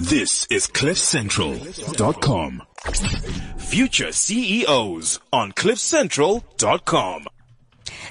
This 0.00 0.46
is 0.48 0.66
CliffCentral.com. 0.66 2.62
Future 3.58 4.12
CEOs 4.12 5.20
on 5.30 5.52
CliffCentral.com. 5.52 7.26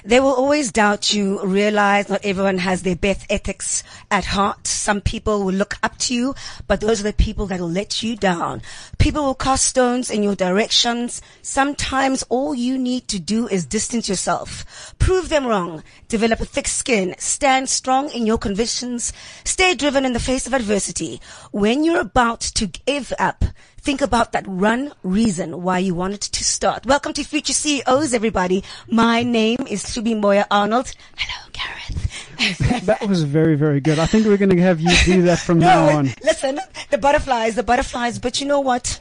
They 0.04 0.18
will 0.18 0.34
always 0.34 0.72
doubt 0.72 1.12
you, 1.12 1.44
realize 1.44 2.08
not 2.08 2.24
everyone 2.24 2.58
has 2.58 2.82
their 2.82 2.96
best 2.96 3.26
ethics 3.28 3.82
at 4.10 4.24
heart. 4.24 4.66
Some 4.66 5.00
people 5.00 5.44
will 5.44 5.52
look 5.52 5.76
up 5.82 5.98
to 5.98 6.14
you, 6.14 6.34
but 6.66 6.80
those 6.80 7.00
are 7.00 7.04
the 7.04 7.12
people 7.12 7.46
that 7.46 7.60
will 7.60 7.68
let 7.68 8.02
you 8.02 8.16
down. 8.16 8.62
People 8.98 9.24
will 9.24 9.34
cast 9.34 9.66
stones 9.66 10.10
in 10.10 10.22
your 10.22 10.34
directions. 10.34 11.20
Sometimes 11.42 12.24
all 12.28 12.54
you 12.54 12.78
need 12.78 13.08
to 13.08 13.18
do 13.18 13.46
is 13.48 13.66
distance 13.66 14.08
yourself. 14.08 14.94
Prove 14.98 15.28
them 15.28 15.46
wrong. 15.46 15.82
Develop 16.08 16.40
a 16.40 16.46
thick 16.46 16.68
skin. 16.68 17.14
Stand 17.18 17.68
strong 17.68 18.10
in 18.10 18.26
your 18.26 18.38
convictions. 18.38 19.12
Stay 19.44 19.74
driven 19.74 20.04
in 20.04 20.14
the 20.14 20.20
face 20.20 20.46
of 20.46 20.54
adversity. 20.54 21.20
When 21.50 21.84
you're 21.84 22.00
about 22.00 22.40
to 22.40 22.66
give 22.66 23.12
up, 23.18 23.44
think 23.80 24.02
about 24.02 24.32
that 24.32 24.46
one 24.46 24.92
reason 25.02 25.62
why 25.62 25.78
you 25.78 25.94
wanted 25.94 26.20
to 26.20 26.44
start. 26.44 26.84
Welcome 26.84 27.14
to 27.14 27.24
Future 27.24 27.54
CEOs, 27.54 28.12
everybody. 28.12 28.62
My 28.88 29.22
name 29.22 29.66
is 29.68 29.84
Hlubi 29.84 30.14
Mboya 30.20 30.44
Arnold. 30.50 30.92
Hello, 31.16 31.50
Gareth. 31.52 32.86
that 32.86 33.08
was 33.08 33.22
very, 33.22 33.56
very 33.56 33.80
good. 33.80 33.98
I 33.98 34.04
think 34.04 34.26
we're 34.26 34.36
going 34.36 34.54
to 34.54 34.62
have 34.62 34.80
you 34.80 34.94
do 35.04 35.22
that 35.22 35.38
from 35.38 35.58
no, 35.60 35.66
now 35.66 35.98
on. 35.98 36.10
Listen, 36.22 36.60
the 36.90 36.98
butterflies, 36.98 37.54
the 37.54 37.62
butterflies, 37.62 38.18
but 38.18 38.40
you 38.40 38.46
know 38.46 38.60
what? 38.60 39.00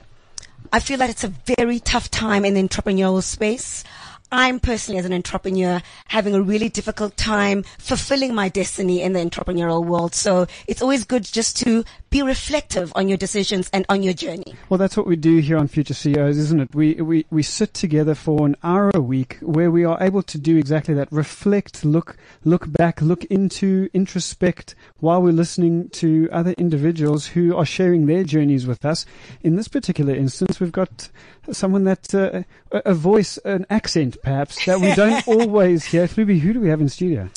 I 0.72 0.80
feel 0.80 0.98
that 1.00 1.10
it's 1.10 1.26
a 1.26 1.30
very 1.58 1.80
tough 1.80 2.10
time 2.10 2.46
in 2.46 2.54
the 2.54 2.64
entrepreneurial 2.64 3.24
space. 3.24 3.84
I'm 4.32 4.60
personally, 4.60 5.00
as 5.00 5.06
an 5.06 5.14
entrepreneur, 5.14 5.82
having 6.06 6.36
a 6.36 6.42
really 6.42 6.70
difficult 6.70 7.18
time 7.18 7.64
fulfilling 7.80 8.36
my 8.36 8.48
destiny 8.48 9.02
in 9.02 9.14
the 9.14 9.20
entrepreneurial 9.20 9.84
world. 9.84 10.14
So 10.14 10.46
it's 10.68 10.84
always 10.84 11.04
good 11.04 11.24
just 11.24 11.58
to 11.58 11.84
be 12.10 12.22
reflective 12.22 12.92
on 12.96 13.08
your 13.08 13.18
decisions 13.18 13.70
and 13.72 13.86
on 13.90 14.04
your 14.04 14.14
journey. 14.14 14.56
Well, 14.70 14.78
that's 14.78 14.98
what 14.98 15.06
we 15.06 15.16
do 15.16 15.38
here 15.38 15.58
on 15.58 15.68
Future 15.68 15.94
CEOs, 15.94 16.38
isn't 16.38 16.60
it? 16.60 16.76
We, 16.76 16.96
we, 16.96 17.26
we 17.30 17.44
sit 17.44 17.74
together 17.74 18.16
for 18.16 18.46
an 18.46 18.56
hour 18.64 18.92
a 18.94 19.02
week 19.02 19.38
where 19.42 19.70
we 19.70 19.84
are 19.84 20.02
able 20.02 20.24
to 20.24 20.38
do 20.38 20.58
exactly 20.58 20.94
that. 20.96 21.12
Reflect, 21.12 21.86
look, 21.86 22.18
look 22.44 22.72
back, 22.72 23.02
look 23.02 23.26
into, 23.26 23.90
introspect 23.94 24.76
while 25.00 25.22
we're 25.22 25.32
listening 25.32 25.90
to 25.90 26.28
other 26.32 26.52
individuals 26.54 27.28
who 27.28 27.56
are 27.56 27.66
sharing 27.66 28.06
their 28.06 28.24
journeys 28.24 28.66
with 28.66 28.86
us. 28.86 29.06
In 29.44 29.56
this 29.56 29.68
particular 29.68 30.16
instance, 30.16 30.60
we've 30.60 30.72
got 30.72 31.10
someone 31.52 31.84
that, 31.86 32.14
uh, 32.14 32.44
a 32.72 32.94
voice, 32.94 33.38
an 33.40 33.66
accent 33.70 34.18
perhaps, 34.24 34.66
that 34.66 34.80
we 34.80 34.94
don't 34.96 35.28
always 35.28 35.86
hear. 35.86 36.08
Hlubi, 36.08 36.40
who 36.40 36.54
do 36.54 36.60
we 36.60 36.70
have 36.70 36.82
in 36.82 36.90
studio? 36.90 37.30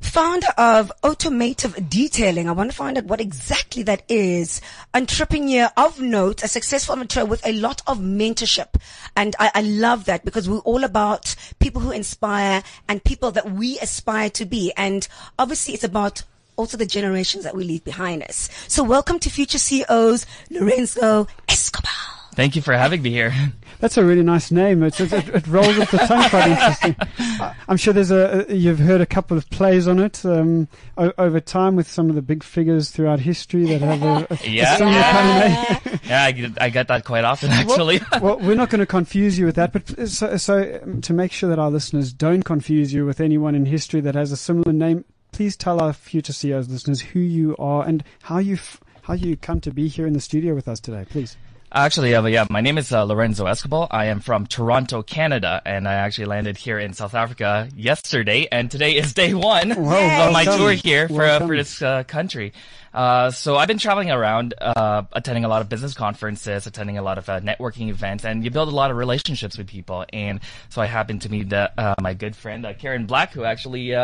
Founder 0.00 0.48
of 0.56 0.90
automotive 1.04 1.88
detailing. 1.88 2.48
I 2.48 2.52
want 2.52 2.70
to 2.70 2.76
find 2.76 2.96
out 2.96 3.04
what 3.04 3.20
exactly 3.20 3.82
that 3.84 4.02
is. 4.08 4.60
Entrepreneur 4.94 5.70
of 5.76 6.00
note, 6.00 6.42
a 6.42 6.48
successful 6.48 6.94
entrepreneur 6.94 7.28
with 7.28 7.46
a 7.46 7.52
lot 7.52 7.82
of 7.86 7.98
mentorship. 7.98 8.80
And 9.14 9.36
I, 9.38 9.50
I, 9.54 9.60
love 9.60 10.06
that 10.06 10.24
because 10.24 10.48
we're 10.48 10.58
all 10.60 10.84
about 10.84 11.36
people 11.60 11.82
who 11.82 11.92
inspire 11.92 12.62
and 12.88 13.04
people 13.04 13.30
that 13.32 13.52
we 13.52 13.78
aspire 13.78 14.30
to 14.30 14.46
be. 14.46 14.72
And 14.76 15.06
obviously 15.38 15.74
it's 15.74 15.84
about 15.84 16.22
also 16.56 16.76
the 16.76 16.86
generations 16.86 17.44
that 17.44 17.54
we 17.54 17.64
leave 17.64 17.84
behind 17.84 18.22
us. 18.22 18.48
So 18.68 18.82
welcome 18.82 19.18
to 19.20 19.30
Future 19.30 19.58
CEOs, 19.58 20.26
Lorenzo 20.50 21.28
Escobal. 21.46 21.99
Thank 22.40 22.56
you 22.56 22.62
for 22.62 22.72
having 22.72 23.02
me 23.02 23.10
here. 23.10 23.34
That's 23.80 23.98
a 23.98 24.04
really 24.04 24.22
nice 24.22 24.50
name. 24.50 24.82
It, 24.82 24.98
it, 24.98 25.12
it 25.12 25.46
rolls 25.46 25.78
off 25.78 25.90
the 25.90 25.98
tongue 25.98 26.30
quite 26.30 26.48
interesting. 26.48 26.96
I'm 27.68 27.76
sure 27.76 27.92
there's 27.92 28.10
a, 28.10 28.46
you've 28.48 28.78
heard 28.78 29.02
a 29.02 29.06
couple 29.06 29.36
of 29.36 29.50
plays 29.50 29.86
on 29.86 29.98
it 29.98 30.24
um, 30.24 30.66
over 30.96 31.38
time 31.38 31.76
with 31.76 31.86
some 31.86 32.08
of 32.08 32.14
the 32.14 32.22
big 32.22 32.42
figures 32.42 32.88
throughout 32.92 33.20
history 33.20 33.66
that 33.66 33.82
have 33.82 34.02
a, 34.02 34.26
a, 34.30 34.38
yeah. 34.48 34.76
similar 34.78 34.96
yeah. 34.96 35.12
kind 35.12 35.76
of 35.76 35.84
name. 35.84 36.00
yeah, 36.04 36.24
I 36.24 36.32
get, 36.32 36.62
I 36.62 36.70
get 36.70 36.88
that 36.88 37.04
quite 37.04 37.24
often 37.24 37.50
actually. 37.50 38.00
Well, 38.10 38.22
well, 38.22 38.38
we're 38.38 38.56
not 38.56 38.70
going 38.70 38.80
to 38.80 38.86
confuse 38.86 39.38
you 39.38 39.44
with 39.44 39.56
that, 39.56 39.74
but 39.74 40.08
so, 40.08 40.38
so 40.38 40.80
um, 40.82 41.02
to 41.02 41.12
make 41.12 41.32
sure 41.32 41.50
that 41.50 41.58
our 41.58 41.70
listeners 41.70 42.10
don't 42.10 42.42
confuse 42.42 42.94
you 42.94 43.04
with 43.04 43.20
anyone 43.20 43.54
in 43.54 43.66
history 43.66 44.00
that 44.00 44.14
has 44.14 44.32
a 44.32 44.36
similar 44.38 44.72
name, 44.72 45.04
please 45.32 45.58
tell 45.58 45.78
our 45.78 45.92
future 45.92 46.32
CEOs 46.32 46.70
listeners 46.70 47.02
who 47.02 47.20
you 47.20 47.54
are 47.58 47.86
and 47.86 48.02
how 48.22 48.38
you 48.38 48.54
f- 48.54 48.80
how 49.02 49.12
you 49.12 49.36
come 49.36 49.60
to 49.60 49.70
be 49.70 49.88
here 49.88 50.06
in 50.06 50.14
the 50.14 50.20
studio 50.20 50.54
with 50.54 50.68
us 50.68 50.80
today, 50.80 51.04
please. 51.06 51.36
Actually, 51.72 52.16
uh, 52.16 52.26
yeah, 52.26 52.46
my 52.50 52.60
name 52.60 52.78
is 52.78 52.90
uh, 52.90 53.04
Lorenzo 53.04 53.44
Escobal. 53.44 53.86
I 53.92 54.06
am 54.06 54.18
from 54.18 54.44
Toronto, 54.44 55.04
Canada, 55.04 55.62
and 55.64 55.86
I 55.86 55.94
actually 55.94 56.24
landed 56.24 56.56
here 56.56 56.80
in 56.80 56.94
South 56.94 57.14
Africa 57.14 57.68
yesterday, 57.76 58.48
and 58.50 58.68
today 58.68 58.96
is 58.96 59.14
day 59.14 59.34
one 59.34 59.68
well, 59.80 60.26
of 60.26 60.32
my 60.32 60.44
tour 60.44 60.72
here 60.72 61.06
for 61.06 61.22
uh, 61.22 61.38
for 61.38 61.56
this 61.56 61.80
uh, 61.80 62.02
country. 62.02 62.54
Uh, 62.92 63.30
so 63.30 63.54
I've 63.54 63.68
been 63.68 63.78
traveling 63.78 64.10
around, 64.10 64.52
uh, 64.60 65.04
attending 65.12 65.44
a 65.44 65.48
lot 65.48 65.62
of 65.62 65.68
business 65.68 65.94
conferences, 65.94 66.66
attending 66.66 66.98
a 66.98 67.02
lot 67.02 67.18
of 67.18 67.26
networking 67.26 67.88
events, 67.88 68.24
and 68.24 68.42
you 68.42 68.50
build 68.50 68.68
a 68.68 68.74
lot 68.74 68.90
of 68.90 68.96
relationships 68.96 69.56
with 69.56 69.68
people. 69.68 70.04
And 70.12 70.40
so 70.70 70.82
I 70.82 70.86
happened 70.86 71.22
to 71.22 71.28
meet 71.28 71.52
my 72.00 72.14
good 72.14 72.34
friend 72.34 72.66
Karen 72.80 73.06
Black, 73.06 73.32
who 73.32 73.44
actually. 73.44 73.94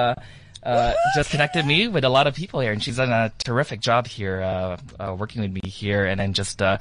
Uh, 0.66 0.94
just 1.14 1.30
connected 1.30 1.64
me 1.64 1.86
with 1.86 2.02
a 2.02 2.08
lot 2.08 2.26
of 2.26 2.34
people 2.34 2.58
here, 2.58 2.72
and 2.72 2.82
she's 2.82 2.96
done 2.96 3.12
a 3.12 3.30
terrific 3.38 3.78
job 3.78 4.08
here, 4.08 4.42
uh, 4.42 4.76
uh, 4.98 5.14
working 5.16 5.40
with 5.40 5.52
me 5.52 5.60
here, 5.62 6.04
and 6.04 6.18
then 6.18 6.32
just, 6.32 6.60
uh, 6.60 6.76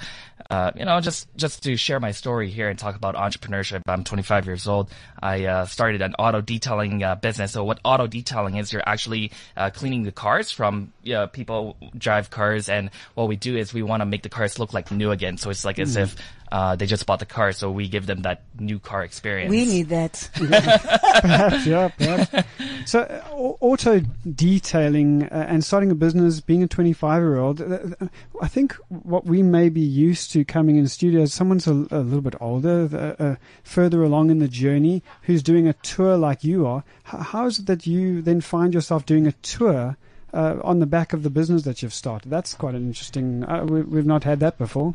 you 0.76 0.84
know, 0.86 1.00
just 1.02 1.28
just 1.36 1.62
to 1.62 1.78
share 1.78 2.00
my 2.00 2.10
story 2.10 2.50
here 2.50 2.68
and 2.68 2.80
talk 2.80 2.96
about 2.96 3.14
entrepreneurship. 3.14 3.82
I'm 3.88 4.04
25 4.04 4.48
years 4.48 4.68
old. 4.68 4.90
I 5.22 5.46
uh, 5.46 5.66
started 5.66 6.02
an 6.02 6.16
auto 6.18 6.42
detailing 6.42 7.04
business. 7.22 7.52
So 7.52 7.64
what 7.64 7.80
auto 7.84 8.08
detailing 8.08 8.56
is, 8.58 8.74
you're 8.74 8.82
actually 8.88 9.32
cleaning 9.74 10.02
the 10.02 10.12
cars 10.12 10.50
from 10.50 10.92
people 11.32 11.78
drive 11.96 12.32
cars, 12.32 12.70
and 12.70 12.90
what 13.14 13.28
we 13.28 13.36
do 13.36 13.56
is 13.56 13.72
we 13.72 13.84
want 13.84 14.02
to 14.02 14.06
make 14.08 14.24
the 14.24 14.30
cars 14.30 14.58
look 14.58 14.74
like 14.74 14.90
new 14.90 15.12
again. 15.12 15.38
So 15.38 15.52
it's 15.52 15.64
like 15.64 15.78
mm. 15.78 15.84
as 15.84 15.96
if 15.96 16.16
uh, 16.52 16.76
they 16.76 16.86
just 16.86 17.06
bought 17.06 17.20
the 17.20 17.26
car, 17.26 17.52
so 17.52 17.72
we 17.72 17.88
give 17.88 18.06
them 18.06 18.22
that 18.22 18.44
new 18.60 18.80
car 18.80 19.04
experience. 19.04 19.50
We 19.50 19.66
need 19.66 19.90
that. 19.90 20.30
perhaps, 20.36 21.66
yeah, 21.66 21.88
perhaps. 21.90 22.48
So, 22.86 23.02
uh, 23.02 23.56
auto 23.62 24.02
detailing 24.36 25.24
uh, 25.24 25.48
and 25.50 25.64
starting 25.64 25.90
a 25.90 25.96
business, 25.96 26.40
being 26.42 26.62
a 26.62 26.68
25 26.68 27.22
year 27.22 27.38
old, 27.38 27.62
uh, 27.62 28.08
I 28.42 28.48
think 28.48 28.74
what 28.90 29.26
we 29.26 29.42
may 29.42 29.70
be 29.70 29.82
used 29.82 30.32
to 30.34 30.46
coming 30.46 30.76
in 30.76 30.88
studios, 30.88 31.34
someone's 31.34 31.68
a, 31.68 31.72
a 31.72 32.00
little 32.00 32.22
bit 32.22 32.36
older, 32.40 33.16
uh, 33.20 33.36
further 33.64 34.04
along 34.04 34.30
in 34.30 34.40
the 34.40 34.48
journey, 34.48 35.02
who's 35.24 35.42
doing 35.42 35.68
a 35.68 35.74
tour 35.74 36.16
like 36.16 36.44
you 36.44 36.68
are. 36.68 36.84
H- 37.08 37.22
how 37.22 37.48
is 37.48 37.60
it 37.60 37.66
that 37.66 37.88
you 37.88 38.22
then 38.22 38.40
find 38.42 38.74
yourself 38.74 39.06
doing 39.06 39.28
a 39.28 39.32
tour? 39.34 39.98
Uh, 40.34 40.60
on 40.66 40.80
the 40.80 40.86
back 40.86 41.14
of 41.14 41.24
the 41.24 41.30
business 41.30 41.64
that 41.64 41.82
you've 41.82 41.94
started, 41.94 42.30
that's 42.30 42.54
quite 42.56 42.76
an 42.76 42.86
interesting. 42.86 43.46
Uh, 43.46 43.64
we, 43.64 43.82
we've 43.84 44.06
not 44.06 44.26
had 44.26 44.42
that 44.42 44.58
before. 44.58 44.94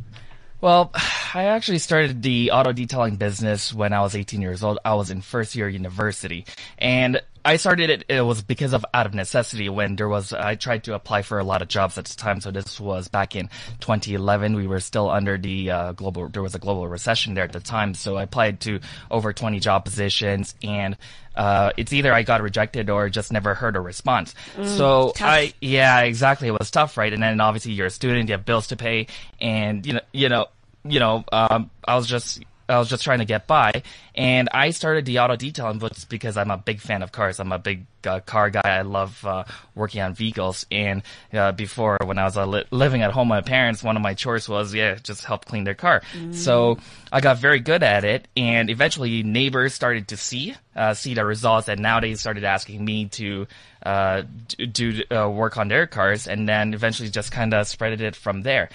Well, 0.60 0.90
I 1.34 1.44
actually 1.44 1.78
started 1.78 2.22
the 2.22 2.50
auto 2.50 2.72
detailing 2.72 3.16
business 3.16 3.72
when 3.72 3.92
I 3.92 4.00
was 4.00 4.16
18 4.16 4.42
years 4.42 4.64
old. 4.64 4.78
I 4.84 4.94
was 4.94 5.10
in 5.10 5.20
first 5.20 5.54
year 5.54 5.68
university 5.68 6.44
and 6.78 7.20
I 7.44 7.56
started 7.56 7.90
it, 7.90 8.04
it 8.08 8.20
was 8.20 8.42
because 8.42 8.72
of 8.72 8.84
out 8.92 9.06
of 9.06 9.14
necessity 9.14 9.68
when 9.68 9.96
there 9.96 10.08
was, 10.08 10.32
I 10.32 10.54
tried 10.54 10.84
to 10.84 10.94
apply 10.94 11.22
for 11.22 11.38
a 11.38 11.44
lot 11.44 11.62
of 11.62 11.68
jobs 11.68 11.96
at 11.98 12.04
the 12.04 12.16
time. 12.16 12.40
So 12.40 12.50
this 12.50 12.78
was 12.78 13.08
back 13.08 13.34
in 13.36 13.48
2011. 13.80 14.54
We 14.54 14.66
were 14.66 14.80
still 14.80 15.10
under 15.10 15.38
the 15.38 15.70
uh, 15.70 15.92
global, 15.92 16.28
there 16.28 16.42
was 16.42 16.54
a 16.54 16.58
global 16.58 16.86
recession 16.86 17.34
there 17.34 17.44
at 17.44 17.52
the 17.52 17.60
time. 17.60 17.94
So 17.94 18.16
I 18.16 18.24
applied 18.24 18.60
to 18.60 18.80
over 19.10 19.32
20 19.32 19.60
job 19.60 19.84
positions 19.84 20.54
and 20.62 20.96
uh, 21.36 21.70
it's 21.76 21.92
either 21.92 22.12
I 22.12 22.22
got 22.22 22.42
rejected 22.42 22.90
or 22.90 23.08
just 23.08 23.32
never 23.32 23.54
heard 23.54 23.76
a 23.76 23.80
response. 23.80 24.34
Mm, 24.56 24.66
so 24.66 25.12
tough. 25.14 25.28
I, 25.28 25.54
yeah, 25.60 26.00
exactly. 26.00 26.48
It 26.48 26.58
was 26.58 26.70
tough, 26.70 26.96
right? 26.96 27.12
And 27.12 27.22
then 27.22 27.40
obviously 27.40 27.72
you're 27.72 27.86
a 27.86 27.90
student, 27.90 28.28
you 28.28 28.34
have 28.34 28.44
bills 28.44 28.68
to 28.68 28.76
pay, 28.76 29.06
and 29.40 29.86
you 29.86 29.94
know, 29.94 30.00
you 30.12 30.28
know, 30.28 30.46
you 30.84 30.98
know, 30.98 31.24
um, 31.32 31.70
I 31.84 31.96
was 31.96 32.06
just, 32.06 32.42
I 32.70 32.78
was 32.78 32.88
just 32.88 33.04
trying 33.04 33.18
to 33.18 33.24
get 33.24 33.46
by, 33.46 33.82
and 34.14 34.48
I 34.52 34.70
started 34.70 35.04
the 35.04 35.18
auto 35.18 35.36
detailing 35.36 35.78
books 35.78 36.04
because 36.04 36.36
I'm 36.36 36.50
a 36.50 36.56
big 36.56 36.80
fan 36.80 37.02
of 37.02 37.12
cars. 37.12 37.40
I'm 37.40 37.52
a 37.52 37.58
big 37.58 37.86
uh, 38.06 38.20
car 38.20 38.50
guy. 38.50 38.60
I 38.64 38.82
love 38.82 39.24
uh, 39.24 39.44
working 39.74 40.00
on 40.00 40.14
vehicles. 40.14 40.66
And 40.70 41.02
uh, 41.32 41.52
before, 41.52 41.98
when 42.04 42.18
I 42.18 42.24
was 42.24 42.36
li- 42.36 42.64
living 42.70 43.02
at 43.02 43.12
home 43.12 43.28
with 43.28 43.36
my 43.36 43.40
parents, 43.40 43.82
one 43.82 43.96
of 43.96 44.02
my 44.02 44.14
chores 44.14 44.48
was 44.48 44.74
yeah, 44.74 44.94
just 44.94 45.24
help 45.24 45.44
clean 45.44 45.64
their 45.64 45.74
car. 45.74 46.02
Mm. 46.16 46.34
So 46.34 46.78
I 47.12 47.20
got 47.20 47.38
very 47.38 47.60
good 47.60 47.82
at 47.82 48.04
it, 48.04 48.28
and 48.36 48.70
eventually 48.70 49.22
neighbors 49.22 49.74
started 49.74 50.08
to 50.08 50.16
see 50.16 50.54
uh, 50.76 50.94
see 50.94 51.14
the 51.14 51.24
results, 51.24 51.68
and 51.68 51.80
now 51.80 52.00
they 52.00 52.14
started 52.14 52.44
asking 52.44 52.84
me 52.84 53.06
to 53.08 53.46
uh, 53.84 54.22
do 54.72 55.02
uh, 55.10 55.28
work 55.28 55.56
on 55.56 55.68
their 55.68 55.86
cars, 55.86 56.26
and 56.26 56.48
then 56.48 56.74
eventually 56.74 57.10
just 57.10 57.32
kind 57.32 57.52
of 57.52 57.66
spread 57.66 58.00
it 58.00 58.16
from 58.16 58.42
there. 58.42 58.68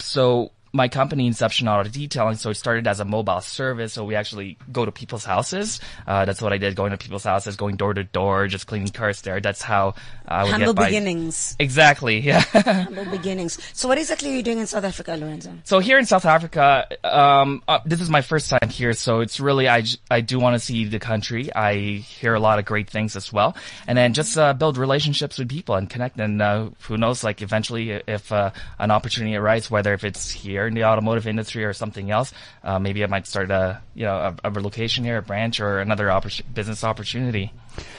so 0.00 0.50
my 0.72 0.88
company 0.88 1.26
Inception 1.26 1.68
Auto 1.68 1.88
Detailing, 1.88 2.36
so 2.36 2.50
it 2.50 2.54
started 2.54 2.86
as 2.86 3.00
a 3.00 3.04
mobile 3.04 3.40
service. 3.40 3.92
So 3.92 4.04
we 4.04 4.14
actually 4.14 4.56
go 4.72 4.84
to 4.84 4.92
people's 4.92 5.24
houses. 5.24 5.80
Uh, 6.06 6.24
that's 6.24 6.40
what 6.40 6.52
I 6.52 6.58
did, 6.58 6.76
going 6.76 6.92
to 6.92 6.96
people's 6.96 7.24
houses, 7.24 7.56
going 7.56 7.76
door 7.76 7.94
to 7.94 8.04
door, 8.04 8.46
just 8.46 8.66
cleaning 8.66 8.88
cars 8.88 9.22
there. 9.22 9.40
That's 9.40 9.62
how 9.62 9.94
I 10.28 10.44
would 10.44 10.52
Humble 10.52 10.74
get 10.74 10.76
by. 10.76 10.86
beginnings. 10.86 11.56
Exactly. 11.58 12.20
Yeah. 12.30 12.40
Humble 12.42 13.06
beginnings. 13.06 13.58
So 13.72 13.88
what 13.88 13.98
exactly 13.98 14.30
are 14.30 14.36
you 14.36 14.42
doing 14.42 14.58
in 14.58 14.66
South 14.66 14.84
Africa, 14.84 15.16
Lorenzo? 15.16 15.52
So 15.64 15.80
here 15.80 15.98
in 15.98 16.06
South 16.06 16.24
Africa, 16.24 16.86
um, 17.02 17.62
uh, 17.66 17.80
this 17.84 18.00
is 18.00 18.08
my 18.08 18.20
first 18.22 18.48
time 18.50 18.68
here, 18.68 18.92
so 18.92 19.20
it's 19.20 19.40
really 19.40 19.68
I 19.68 19.82
I 20.10 20.20
do 20.20 20.38
want 20.38 20.54
to 20.54 20.60
see 20.60 20.84
the 20.84 21.00
country. 21.00 21.52
I 21.52 21.74
hear 21.74 22.34
a 22.34 22.40
lot 22.40 22.58
of 22.60 22.66
great 22.66 22.88
things 22.88 23.16
as 23.16 23.32
well, 23.32 23.56
and 23.88 23.98
then 23.98 24.12
just 24.12 24.38
uh, 24.38 24.52
build 24.52 24.76
relationships 24.78 25.38
with 25.38 25.48
people 25.48 25.74
and 25.74 25.90
connect. 25.90 26.20
And 26.20 26.40
uh, 26.40 26.70
who 26.82 26.96
knows, 26.96 27.24
like 27.24 27.42
eventually, 27.42 27.90
if 27.90 28.30
uh, 28.30 28.50
an 28.78 28.90
opportunity 28.92 29.34
arises, 29.34 29.70
whether 29.70 29.92
if 29.94 30.04
it's 30.04 30.30
here 30.30 30.59
in 30.66 30.74
the 30.74 30.84
automotive 30.84 31.26
industry 31.26 31.64
or 31.64 31.72
something 31.72 32.10
else, 32.10 32.32
uh, 32.62 32.78
maybe 32.78 33.02
I 33.04 33.06
might 33.06 33.26
start 33.26 33.50
a 33.50 33.80
you 33.94 34.04
know 34.04 34.34
a, 34.44 34.48
a 34.48 34.50
location 34.50 35.04
here, 35.04 35.18
a 35.18 35.22
branch, 35.22 35.60
or 35.60 35.80
another 35.80 36.06
oppor- 36.06 36.42
business 36.54 36.84
opportunity. 36.84 37.52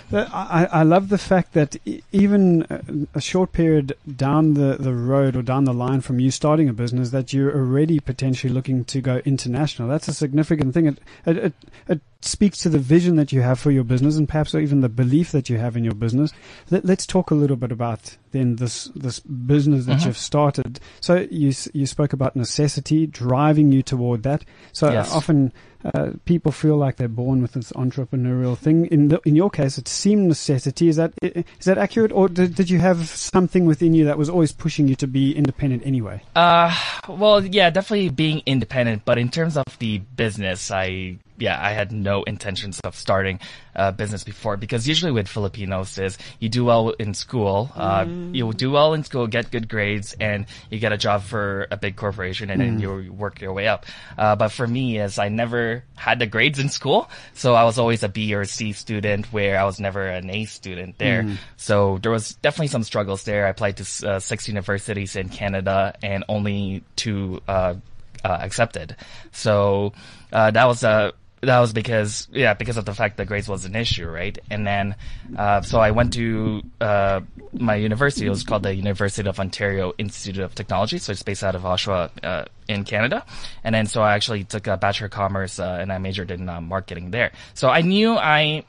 But 0.10 0.30
I, 0.34 0.68
I 0.72 0.84
love 0.84 1.10
the 1.10 1.18
fact 1.18 1.54
that 1.54 1.78
even 2.12 2.64
uh, 2.64 2.82
a 3.14 3.22
short 3.22 3.54
period 3.54 3.96
down 4.16 4.56
the, 4.56 4.76
the 4.78 4.94
road 4.94 5.36
or 5.36 5.42
down 5.42 5.64
the 5.64 5.74
line 5.74 6.02
from 6.02 6.20
you 6.20 6.32
starting 6.32 6.68
a 6.68 6.74
business, 6.74 7.12
that 7.12 7.32
you're 7.34 7.56
already 7.56 8.00
potentially 8.00 8.52
looking 8.52 8.84
to 8.86 9.02
go 9.02 9.22
international. 9.24 9.88
That's 9.88 10.08
a 10.08 10.14
significant 10.14 10.74
thing. 10.74 10.88
It, 10.88 11.00
it, 11.26 11.38
it, 11.38 11.54
it 11.88 12.02
speaks 12.20 12.60
to 12.60 12.70
the 12.70 12.78
vision 12.78 13.16
that 13.16 13.32
you 13.32 13.42
have 13.42 13.60
for 13.60 13.72
your 13.72 13.84
business 13.84 14.18
and 14.18 14.28
perhaps 14.28 14.54
even 14.54 14.82
the 14.82 14.90
belief 14.90 15.32
that 15.32 15.50
you 15.50 15.58
have 15.58 15.78
in 15.78 15.84
your 15.84 15.96
business. 15.96 16.32
Let, 16.70 16.86
let's 16.86 17.06
talk 17.08 17.32
a 17.32 17.36
little 17.36 17.56
bit 17.56 17.72
about 17.72 18.18
then 18.32 18.58
this 18.58 18.86
this 18.96 19.20
business 19.20 19.86
that 19.86 20.06
you've 20.06 20.18
started. 20.18 20.80
So 21.00 21.28
you 21.32 21.54
you 21.74 21.86
spoke 21.86 22.14
about 22.14 22.36
necessity 22.36 23.08
driving 23.08 23.72
you 23.72 23.82
toward 23.82 24.24
that. 24.24 24.44
So 24.74 24.92
Yes. 24.92 25.12
often 25.12 25.52
uh, 25.94 26.12
people 26.26 26.52
feel 26.52 26.78
like 26.78 26.98
they're 26.98 27.08
born 27.08 27.42
with 27.42 27.54
this 27.54 27.72
entrepreneurial 27.74 28.58
thing. 28.58 28.86
In 28.88 29.10
the, 29.10 29.22
in 29.26 29.36
your 29.36 29.50
case, 29.50 29.78
it 29.78 29.88
seemed 29.88 30.28
necessity. 30.28 30.88
Is 30.88 30.96
that 30.96 31.14
is 31.22 31.66
that 31.66 31.78
accurate, 31.78 32.12
or 32.12 32.30
did, 32.30 32.56
did 32.56 32.70
you 32.70 32.80
have 32.80 33.08
something 33.10 33.66
within 33.66 33.94
you 33.94 34.06
that 34.06 34.18
was 34.18 34.30
always 34.30 34.52
pushing 34.52 34.88
you 34.88 34.96
to 34.96 35.08
be 35.08 35.36
independent 35.36 35.86
anyway? 35.86 36.22
Uh, 36.36 36.76
well, 37.08 37.44
yeah, 37.44 37.70
definitely 37.70 38.10
being 38.10 38.42
independent, 38.46 39.04
but 39.06 39.18
in 39.18 39.30
terms 39.30 39.58
of 39.58 39.66
the 39.80 40.00
business, 40.00 40.72
I 40.72 41.18
yeah, 41.42 41.60
I 41.60 41.72
had 41.72 41.92
no 41.92 42.24
intentions 42.24 42.80
of 42.84 42.96
starting 42.96 43.40
a 43.74 43.92
business 43.92 44.24
before 44.24 44.58
because 44.58 44.88
usually 44.88 45.12
with 45.12 45.28
Filipinos 45.28 45.98
is 45.98 46.18
you 46.40 46.50
do 46.50 46.64
well 46.66 46.90
in 46.92 47.14
school, 47.14 47.72
uh, 47.76 48.06
you 48.32 48.52
do 48.54 48.72
well 48.72 48.94
in 48.94 49.04
school, 49.04 49.28
get 49.28 49.50
good 49.50 49.68
grades, 49.68 50.16
and 50.20 50.46
you 50.70 50.80
get 50.80 50.92
a 50.92 50.98
job 50.98 51.24
for 51.24 51.68
a 51.72 51.78
big 51.78 51.96
corporation, 51.96 52.50
and 52.50 52.62
then 52.62 52.80
you 52.80 53.12
work 53.14 53.42
your 53.42 53.54
way 53.54 53.68
up. 53.68 53.86
Uh, 54.18 54.36
but 54.36 54.50
for 54.50 54.68
me, 54.68 55.00
is 55.00 55.18
I 55.18 55.30
never 55.30 55.84
had 55.96 56.20
the 56.20 56.28
grades 56.28 56.60
in 56.60 56.70
school, 56.70 57.10
so 57.34 57.56
I 57.56 57.64
was 57.64 57.80
always 57.80 58.04
a 58.04 58.10
B 58.10 58.34
or 58.36 58.46
C 58.46 58.72
student, 58.74 59.32
where 59.34 59.60
I 59.60 59.64
was 59.64 59.80
never 59.80 60.06
an 60.06 60.30
A 60.30 60.46
student 60.46 60.98
there. 60.98 61.24
So 61.58 61.98
there 62.02 62.12
was 62.12 62.36
definitely 62.36 62.68
some 62.68 62.84
struggles 62.84 63.24
there. 63.24 63.46
I 63.48 63.50
applied 63.50 63.78
to 63.78 64.08
uh, 64.08 64.20
six 64.20 64.48
universities 64.48 65.16
in 65.16 65.30
Canada, 65.30 65.96
and 66.04 66.24
only 66.28 66.84
two 66.96 67.42
uh, 67.48 67.76
uh, 68.24 68.38
accepted. 68.42 68.96
So 69.32 69.94
uh, 70.32 70.52
that 70.52 70.66
was 70.66 70.84
a 70.84 71.14
that 71.42 71.60
was 71.60 71.74
because 71.74 72.28
yeah 72.32 72.54
because 72.54 72.78
of 72.78 72.86
the 72.86 72.94
fact 72.94 73.18
that 73.18 73.28
grades 73.28 73.50
was 73.50 73.66
an 73.66 73.76
issue 73.76 74.08
right? 74.08 74.38
And 74.50 74.66
then 74.66 74.96
uh, 75.38 75.62
so 75.62 75.80
I 75.80 75.92
went 75.92 76.14
to 76.14 76.62
uh, 76.80 77.22
my 77.54 77.76
university. 77.76 78.28
It 78.28 78.30
was 78.30 78.44
called 78.44 78.64
the 78.64 78.76
University 78.76 79.28
of 79.28 79.40
Ontario 79.40 79.94
Institute 79.98 80.42
of 80.42 80.56
Technology. 80.56 80.98
So 81.00 81.12
it's 81.12 81.24
based 81.24 81.44
out 81.44 81.56
of 81.56 81.64
Oshawa 81.64 82.10
uh, 82.24 82.46
in 82.68 82.84
Canada. 82.84 83.26
And 83.64 83.74
then 83.74 83.88
so 83.88 84.02
I 84.02 84.14
actually 84.14 84.44
took 84.44 84.68
a 84.68 84.78
bachelor 84.78 85.06
of 85.06 85.12
commerce 85.12 85.60
uh, 85.60 85.78
and 85.82 85.92
I 85.92 85.98
majored 85.98 86.32
in 86.32 86.48
uh, 86.48 86.62
marketing 86.62 87.12
there. 87.12 87.32
So 87.54 87.70
I 87.70 87.82
knew 87.82 88.16
I 88.16 88.66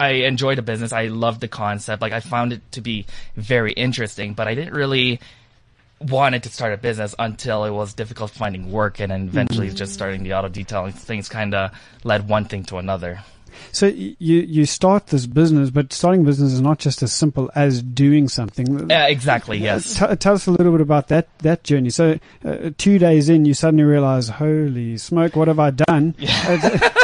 I 0.00 0.24
enjoyed 0.24 0.58
the 0.58 0.62
business. 0.62 0.92
I 0.92 1.06
loved 1.06 1.40
the 1.40 1.48
concept. 1.48 2.00
Like 2.00 2.14
I 2.14 2.20
found 2.20 2.52
it 2.54 2.62
to 2.72 2.80
be 2.80 3.06
very 3.36 3.72
interesting, 3.72 4.32
but 4.34 4.48
I 4.48 4.54
didn't 4.54 4.74
really 4.74 5.20
wanted 6.00 6.42
to 6.44 6.48
start 6.48 6.72
a 6.72 6.76
business 6.76 7.14
until 7.18 7.64
it 7.64 7.70
was 7.70 7.94
difficult 7.94 8.30
finding 8.30 8.72
work 8.72 9.00
and 9.00 9.10
then 9.10 9.22
eventually 9.28 9.70
just 9.70 9.92
starting 9.92 10.22
the 10.22 10.32
auto 10.32 10.48
detailing 10.48 10.92
things 10.92 11.28
kind 11.28 11.54
of 11.54 11.70
led 12.04 12.28
one 12.28 12.44
thing 12.44 12.64
to 12.64 12.78
another. 12.78 13.20
So 13.72 13.86
you 13.86 14.14
you 14.18 14.66
start 14.66 15.08
this 15.08 15.26
business, 15.26 15.70
but 15.70 15.92
starting 15.92 16.24
business 16.24 16.52
is 16.52 16.60
not 16.60 16.78
just 16.78 17.02
as 17.02 17.12
simple 17.12 17.50
as 17.54 17.82
doing 17.82 18.28
something. 18.28 18.88
Yeah, 18.88 19.06
exactly. 19.06 19.58
Yes. 19.58 19.98
T- 19.98 20.16
tell 20.16 20.34
us 20.34 20.46
a 20.46 20.50
little 20.50 20.72
bit 20.72 20.80
about 20.80 21.08
that 21.08 21.28
that 21.38 21.64
journey. 21.64 21.90
So, 21.90 22.18
uh, 22.44 22.70
two 22.78 22.98
days 22.98 23.28
in, 23.28 23.44
you 23.44 23.54
suddenly 23.54 23.84
realize, 23.84 24.28
"Holy 24.28 24.96
smoke, 24.98 25.36
what 25.36 25.48
have 25.48 25.58
I 25.58 25.70
done?" 25.70 26.14
Uh, 26.40 26.56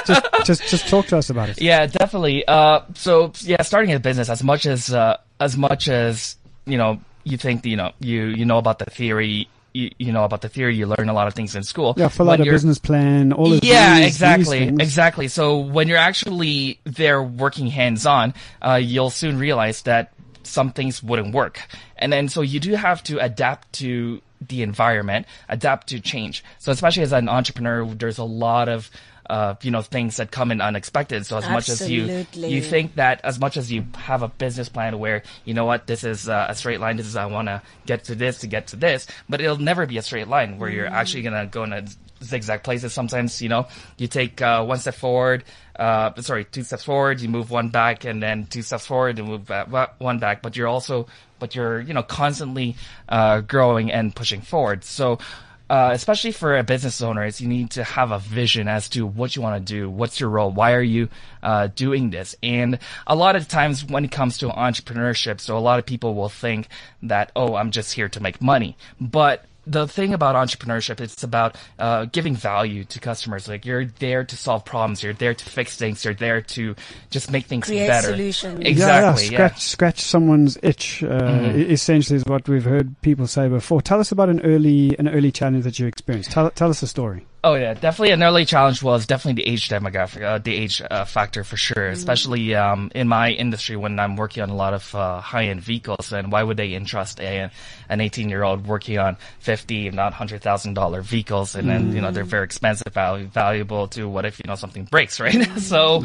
just, 0.07 0.25
just, 0.45 0.69
just 0.69 0.89
talk 0.89 1.07
to 1.07 1.19
us 1.19 1.31
about 1.31 1.49
it. 1.49 1.61
Yeah, 1.61 1.87
definitely. 1.87 2.47
Uh, 2.47 2.81
so 2.95 3.33
yeah, 3.41 3.61
starting 3.63 3.93
a 3.93 4.01
business 4.01 4.29
as 4.29 4.43
much 4.43 4.67
as 4.67 4.93
uh, 4.93 5.19
as 5.39 5.57
much 5.57 5.89
as 5.89 6.37
you 6.65 6.79
know, 6.79 7.01
you 7.27 7.37
think 7.37 7.67
you 7.67 7.77
know 7.77 7.93
you 7.99 8.25
you 8.27 8.45
know 8.47 8.59
about 8.59 8.79
the 8.79 8.87
theory. 8.87 9.49
You, 9.75 9.91
you 9.99 10.11
know 10.11 10.25
about 10.25 10.41
the 10.41 10.49
theory. 10.49 10.75
You 10.75 10.87
learn 10.87 11.11
a 11.11 11.13
lot 11.13 11.27
of 11.27 11.35
things 11.35 11.55
in 11.55 11.63
school. 11.63 11.93
Yeah, 11.99 12.09
fill 12.09 12.31
out 12.31 12.41
a 12.41 12.45
business 12.45 12.79
plan. 12.79 13.33
All 13.35 13.53
of 13.53 13.63
yeah, 13.63 13.97
these- 13.97 14.05
these 14.05 14.15
exactly, 14.15 14.59
things. 14.61 14.81
exactly. 14.81 15.29
So 15.29 15.59
when 15.59 15.87
you're 15.89 15.99
actually 15.99 16.81
there 16.85 17.23
working 17.23 17.67
hands 17.67 18.07
on, 18.07 18.33
uh, 18.63 18.81
you'll 18.83 19.11
soon 19.11 19.39
realize 19.39 19.83
that 19.83 20.15
some 20.45 20.73
things 20.73 21.03
wouldn't 21.03 21.35
work, 21.35 21.61
and 21.99 22.11
then 22.11 22.29
so 22.31 22.41
you 22.41 22.59
do 22.59 22.73
have 22.75 23.03
to 23.05 23.19
adapt 23.19 23.71
to 23.75 24.23
the 24.41 24.63
environment, 24.63 25.27
adapt 25.49 25.89
to 25.89 26.01
change. 26.01 26.43
So 26.59 26.73
especially 26.73 27.03
as 27.03 27.13
an 27.13 27.29
entrepreneur, 27.29 27.85
there's 27.87 28.19
a 28.19 28.25
lot 28.25 28.69
of 28.71 28.91
uh, 29.29 29.55
you 29.63 29.71
know 29.71 29.83
things 29.83 30.17
that 30.17 30.31
come 30.31 30.51
in 30.51 30.61
unexpected. 30.61 31.27
So 31.27 31.39
as 31.39 31.49
much 31.49 31.69
as 31.69 31.89
you 31.91 32.27
you 32.35 32.63
think 32.63 32.97
that 32.97 33.21
as 33.25 33.39
much 33.39 33.57
as 33.57 33.71
you 33.71 33.87
have 33.97 34.23
a 34.23 34.29
business 34.29 34.69
plan 34.69 34.99
where 34.99 35.23
you 35.45 35.55
know 35.55 35.65
what 35.65 35.87
this 35.87 36.05
is 36.05 36.29
uh, 36.29 36.47
a 36.49 36.55
straight 36.55 36.81
line, 36.81 36.97
this 36.97 37.07
is 37.07 37.17
I 37.17 37.27
want 37.27 37.49
to 37.49 37.63
get 37.87 38.05
to 38.05 38.15
this 38.15 38.39
to 38.39 38.47
get 38.47 38.69
to 38.69 38.77
this, 38.77 39.07
but 39.29 39.41
it'll 39.41 39.59
never 39.59 39.87
be 39.87 39.99
a 39.99 40.03
straight 40.03 40.29
line 40.29 40.59
where 40.59 40.71
you're 40.71 40.87
actually 40.87 41.23
gonna 41.23 41.47
go 41.47 41.65
in 41.65 41.73
a 41.73 41.85
zigzag 42.23 42.63
places. 42.63 42.93
Sometimes 42.93 43.43
you 43.43 43.49
know 43.49 43.67
you 43.99 44.09
take 44.09 44.41
uh, 44.41 44.65
one 44.65 44.79
step 44.79 44.95
forward, 44.95 45.45
uh, 45.79 46.13
sorry, 46.23 46.45
two 46.45 46.63
steps 46.63 46.85
forward, 46.85 47.21
you 47.21 47.29
move 47.29 47.51
one 47.51 47.69
back, 47.69 48.05
and 48.05 48.23
then 48.23 48.47
two 48.47 48.63
steps 48.63 48.87
forward 48.87 49.19
and 49.19 49.29
move 49.29 49.47
back, 49.47 49.69
one 50.01 50.19
back. 50.19 50.43
But 50.43 50.57
you're 50.57 50.69
also 50.69 51.07
but 51.39 51.55
you're 51.55 51.81
you 51.81 51.95
know 51.95 52.03
constantly 52.03 52.77
uh, 53.09 53.41
growing 53.41 53.93
and 53.93 54.15
pushing 54.15 54.41
forward. 54.41 54.85
So 54.85 55.19
uh, 55.69 55.91
especially 55.93 56.33
for 56.33 56.57
a 56.57 56.63
business 56.63 57.03
owner, 57.03 57.25
is 57.25 57.41
you 57.41 57.49
need 57.49 57.71
to 57.71 57.85
have 57.85 58.11
a 58.11 58.19
vision 58.19 58.69
as 58.69 58.89
to 58.91 59.07
what 59.07 59.35
you 59.35 59.43
want 59.43 59.67
to 59.67 59.73
do. 59.73 59.91
What's 59.91 60.21
your 60.21 60.31
role? 60.31 60.51
Why 60.51 60.75
are 60.75 60.83
you 60.83 61.09
uh, 61.43 61.69
doing 61.69 62.11
this? 62.11 62.37
And 62.43 62.79
a 63.07 63.17
lot 63.17 63.37
of 63.37 63.49
times 63.49 63.85
when 63.85 64.05
it 64.05 64.13
comes 64.13 64.39
to 64.39 64.49
entrepreneurship, 64.49 65.41
so 65.41 65.57
a 65.57 65.61
lot 65.61 65.79
of 65.79 65.87
people 65.87 66.15
will 66.15 66.29
think 66.29 66.69
that, 67.03 67.33
oh, 67.35 67.57
I'm 67.57 67.71
just 67.71 67.95
here 67.95 68.09
to 68.11 68.23
make 68.23 68.41
money. 68.41 68.77
But 69.01 69.45
the 69.67 69.87
thing 69.89 70.15
about 70.15 70.37
entrepreneurship, 70.37 71.01
it's 71.01 71.23
about 71.23 71.57
uh, 71.79 72.05
giving 72.07 72.37
value 72.37 72.85
to 72.85 73.01
customers. 73.01 73.49
Like 73.49 73.67
you're 73.67 73.87
there 73.87 74.25
to 74.25 74.37
solve 74.37 74.65
problems, 74.65 75.03
you're 75.03 75.13
there 75.15 75.35
to 75.35 75.45
fix 75.45 75.77
things, 75.77 76.05
you're 76.05 76.15
there 76.15 76.41
to 76.41 76.75
just 77.11 77.31
make 77.31 77.47
things 77.47 77.67
Create 77.67 77.89
better. 77.89 78.09
solutions. 78.09 78.61
Exactly. 78.65 79.25
yeah, 79.27 79.31
Yeah. 79.31 79.49
Mm-hmm. 79.49 79.57
scratch 79.57 79.63
scratch 79.63 80.01
someone's 80.03 80.57
itch. 80.63 81.03
Uh, 81.03 81.53
e- 81.55 81.63
Essentially, 81.73 82.17
is 82.17 82.25
what 82.27 82.49
we've 82.49 82.65
heard 82.65 83.01
people 83.03 83.27
say 83.27 83.49
before. 83.49 83.83
Tell 83.83 84.01
us 84.01 84.13
about 84.13 84.29
an 84.29 84.41
early 84.43 84.97
an 84.99 85.09
early 85.09 85.33
challenge 85.33 85.65
that 85.65 85.79
you 85.79 85.87
experienced. 85.87 86.31
Tell 86.31 86.51
tell 86.51 86.71
us 86.71 86.83
a 86.83 86.87
story. 86.87 87.27
Oh 87.47 87.55
yeah, 87.55 87.75
definitely 87.75 88.11
an 88.11 88.25
early 88.25 88.45
challenge 88.45 88.83
was 88.83 89.07
definitely 89.07 89.41
the 89.45 89.49
age 89.49 89.69
demographic, 89.69 90.21
uh, 90.21 90.39
the 90.39 90.53
age 90.53 90.83
uh, 90.91 91.05
factor 91.05 91.45
for 91.45 91.57
sure. 91.57 91.87
Especially 91.87 92.57
um, 92.57 92.91
in 92.93 93.07
my 93.07 93.31
industry 93.31 93.77
when 93.77 94.01
I'm 94.01 94.17
working 94.17 94.43
on 94.43 94.51
a 94.51 94.57
lot 94.57 94.75
of 94.75 94.93
uh, 94.97 95.21
high-end 95.21 95.61
vehicles, 95.61 96.13
and 96.13 96.33
why 96.33 96.43
would 96.43 96.57
they 96.57 96.75
entrust 96.75 97.21
a 97.21 97.49
an 97.89 98.01
18-year-old 98.01 98.67
working 98.67 98.99
on 98.99 99.17
50, 99.39 99.87
if 99.87 99.95
not 99.95 100.13
hundred 100.13 100.43
thousand 100.43 100.75
dollar 100.75 101.03
vehicles, 101.03 101.55
and 101.55 101.71
then 101.71 101.95
you 101.95 102.01
know 102.01 102.11
they're 102.11 102.25
very 102.25 102.45
expensive, 102.45 102.93
value, 102.93 103.27
valuable 103.27 103.87
to 103.95 104.09
what 104.09 104.25
if 104.25 104.41
you 104.41 104.49
know 104.49 104.57
something 104.57 104.83
breaks, 104.85 105.21
right? 105.27 105.47
so. 105.61 106.03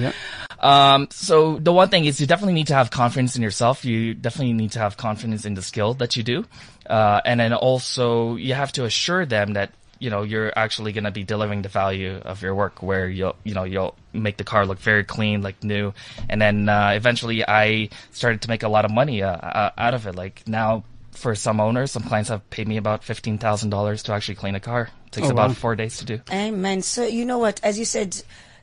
Um, 0.60 1.08
so 1.10 1.58
the 1.58 1.74
one 1.74 1.90
thing 1.90 2.06
is 2.06 2.22
you 2.22 2.28
definitely 2.28 2.54
need 2.54 2.68
to 2.68 2.76
have 2.76 2.92
confidence 2.92 3.36
in 3.36 3.42
yourself. 3.42 3.84
You 3.84 4.14
definitely 4.14 4.54
need 4.54 4.74
to 4.74 4.80
have 4.80 4.96
confidence 4.96 5.44
in 5.44 5.56
the 5.56 5.64
skill 5.64 5.96
that 5.96 6.16
you 6.16 6.22
do. 6.22 6.46
Uh, 6.86 7.20
and 7.26 7.40
then 7.40 7.54
also 7.54 8.36
you 8.36 8.54
have 8.54 8.72
to 8.74 8.86
assure 8.86 9.26
them 9.26 9.54
that, 9.54 9.74
you 10.02 10.10
know, 10.10 10.24
you're 10.24 10.52
actually 10.58 10.92
going 10.92 11.04
to 11.06 11.12
be 11.12 11.24
delivering 11.24 11.62
the 11.62 11.70
value 11.70 12.18
of 12.26 12.42
your 12.42 12.56
work 12.56 12.82
where 12.82 13.08
you'll, 13.08 13.36
you 13.44 13.54
know, 13.54 13.64
you'll 13.64 13.94
make 14.14 14.36
the 14.38 14.44
car 14.44 14.66
look 14.66 14.80
very 14.80 15.04
clean, 15.06 15.42
like 15.44 15.64
new. 15.64 15.94
And 16.28 16.42
then, 16.42 16.68
uh, 16.68 16.92
eventually 16.96 17.48
I 17.48 17.90
started 18.12 18.42
to 18.42 18.50
make 18.50 18.64
a 18.64 18.68
lot 18.68 18.84
of 18.84 18.92
money, 18.92 19.22
uh, 19.22 19.32
uh, 19.32 19.70
out 19.78 19.94
of 19.94 20.08
it. 20.08 20.16
Like 20.16 20.42
now 20.48 20.84
for 21.12 21.36
some 21.36 21.60
owners, 21.62 21.92
some 21.92 22.04
clients 22.04 22.30
have 22.30 22.42
paid 22.50 22.68
me 22.68 22.78
about 22.78 23.04
$15,000 23.04 24.04
to 24.04 24.12
actually 24.14 24.36
clean 24.36 24.56
a 24.56 24.60
car. 24.60 24.90
It 25.08 25.12
takes 25.12 25.28
Oh, 25.28 25.32
about 25.32 25.50
wow. 25.50 25.54
four 25.54 25.76
days 25.76 25.98
to 26.00 26.06
do. 26.06 26.20
Amen. 26.32 26.82
So 26.82 27.06
you 27.06 27.24
know 27.24 27.38
what? 27.38 27.60
As 27.64 27.78
you 27.78 27.86
said, 27.86 28.20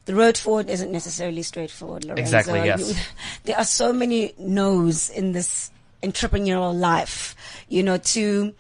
the 0.07 0.15
road 0.17 0.37
forward 0.39 0.69
isn't 0.69 0.91
necessarily 0.91 1.43
straightforward, 1.43 2.05
Lorenzo. 2.05 2.23
Exactly, 2.23 2.65
yes. 2.65 2.89
You- 2.89 2.95
there 3.45 3.59
are 3.59 3.65
so 3.65 3.93
many 3.93 4.33
no's 4.39 5.09
in 5.11 5.33
this 5.33 5.71
entrepreneurial 6.03 6.75
life. 6.75 7.37
You 7.69 7.83
know, 7.83 7.99
to 7.99 8.55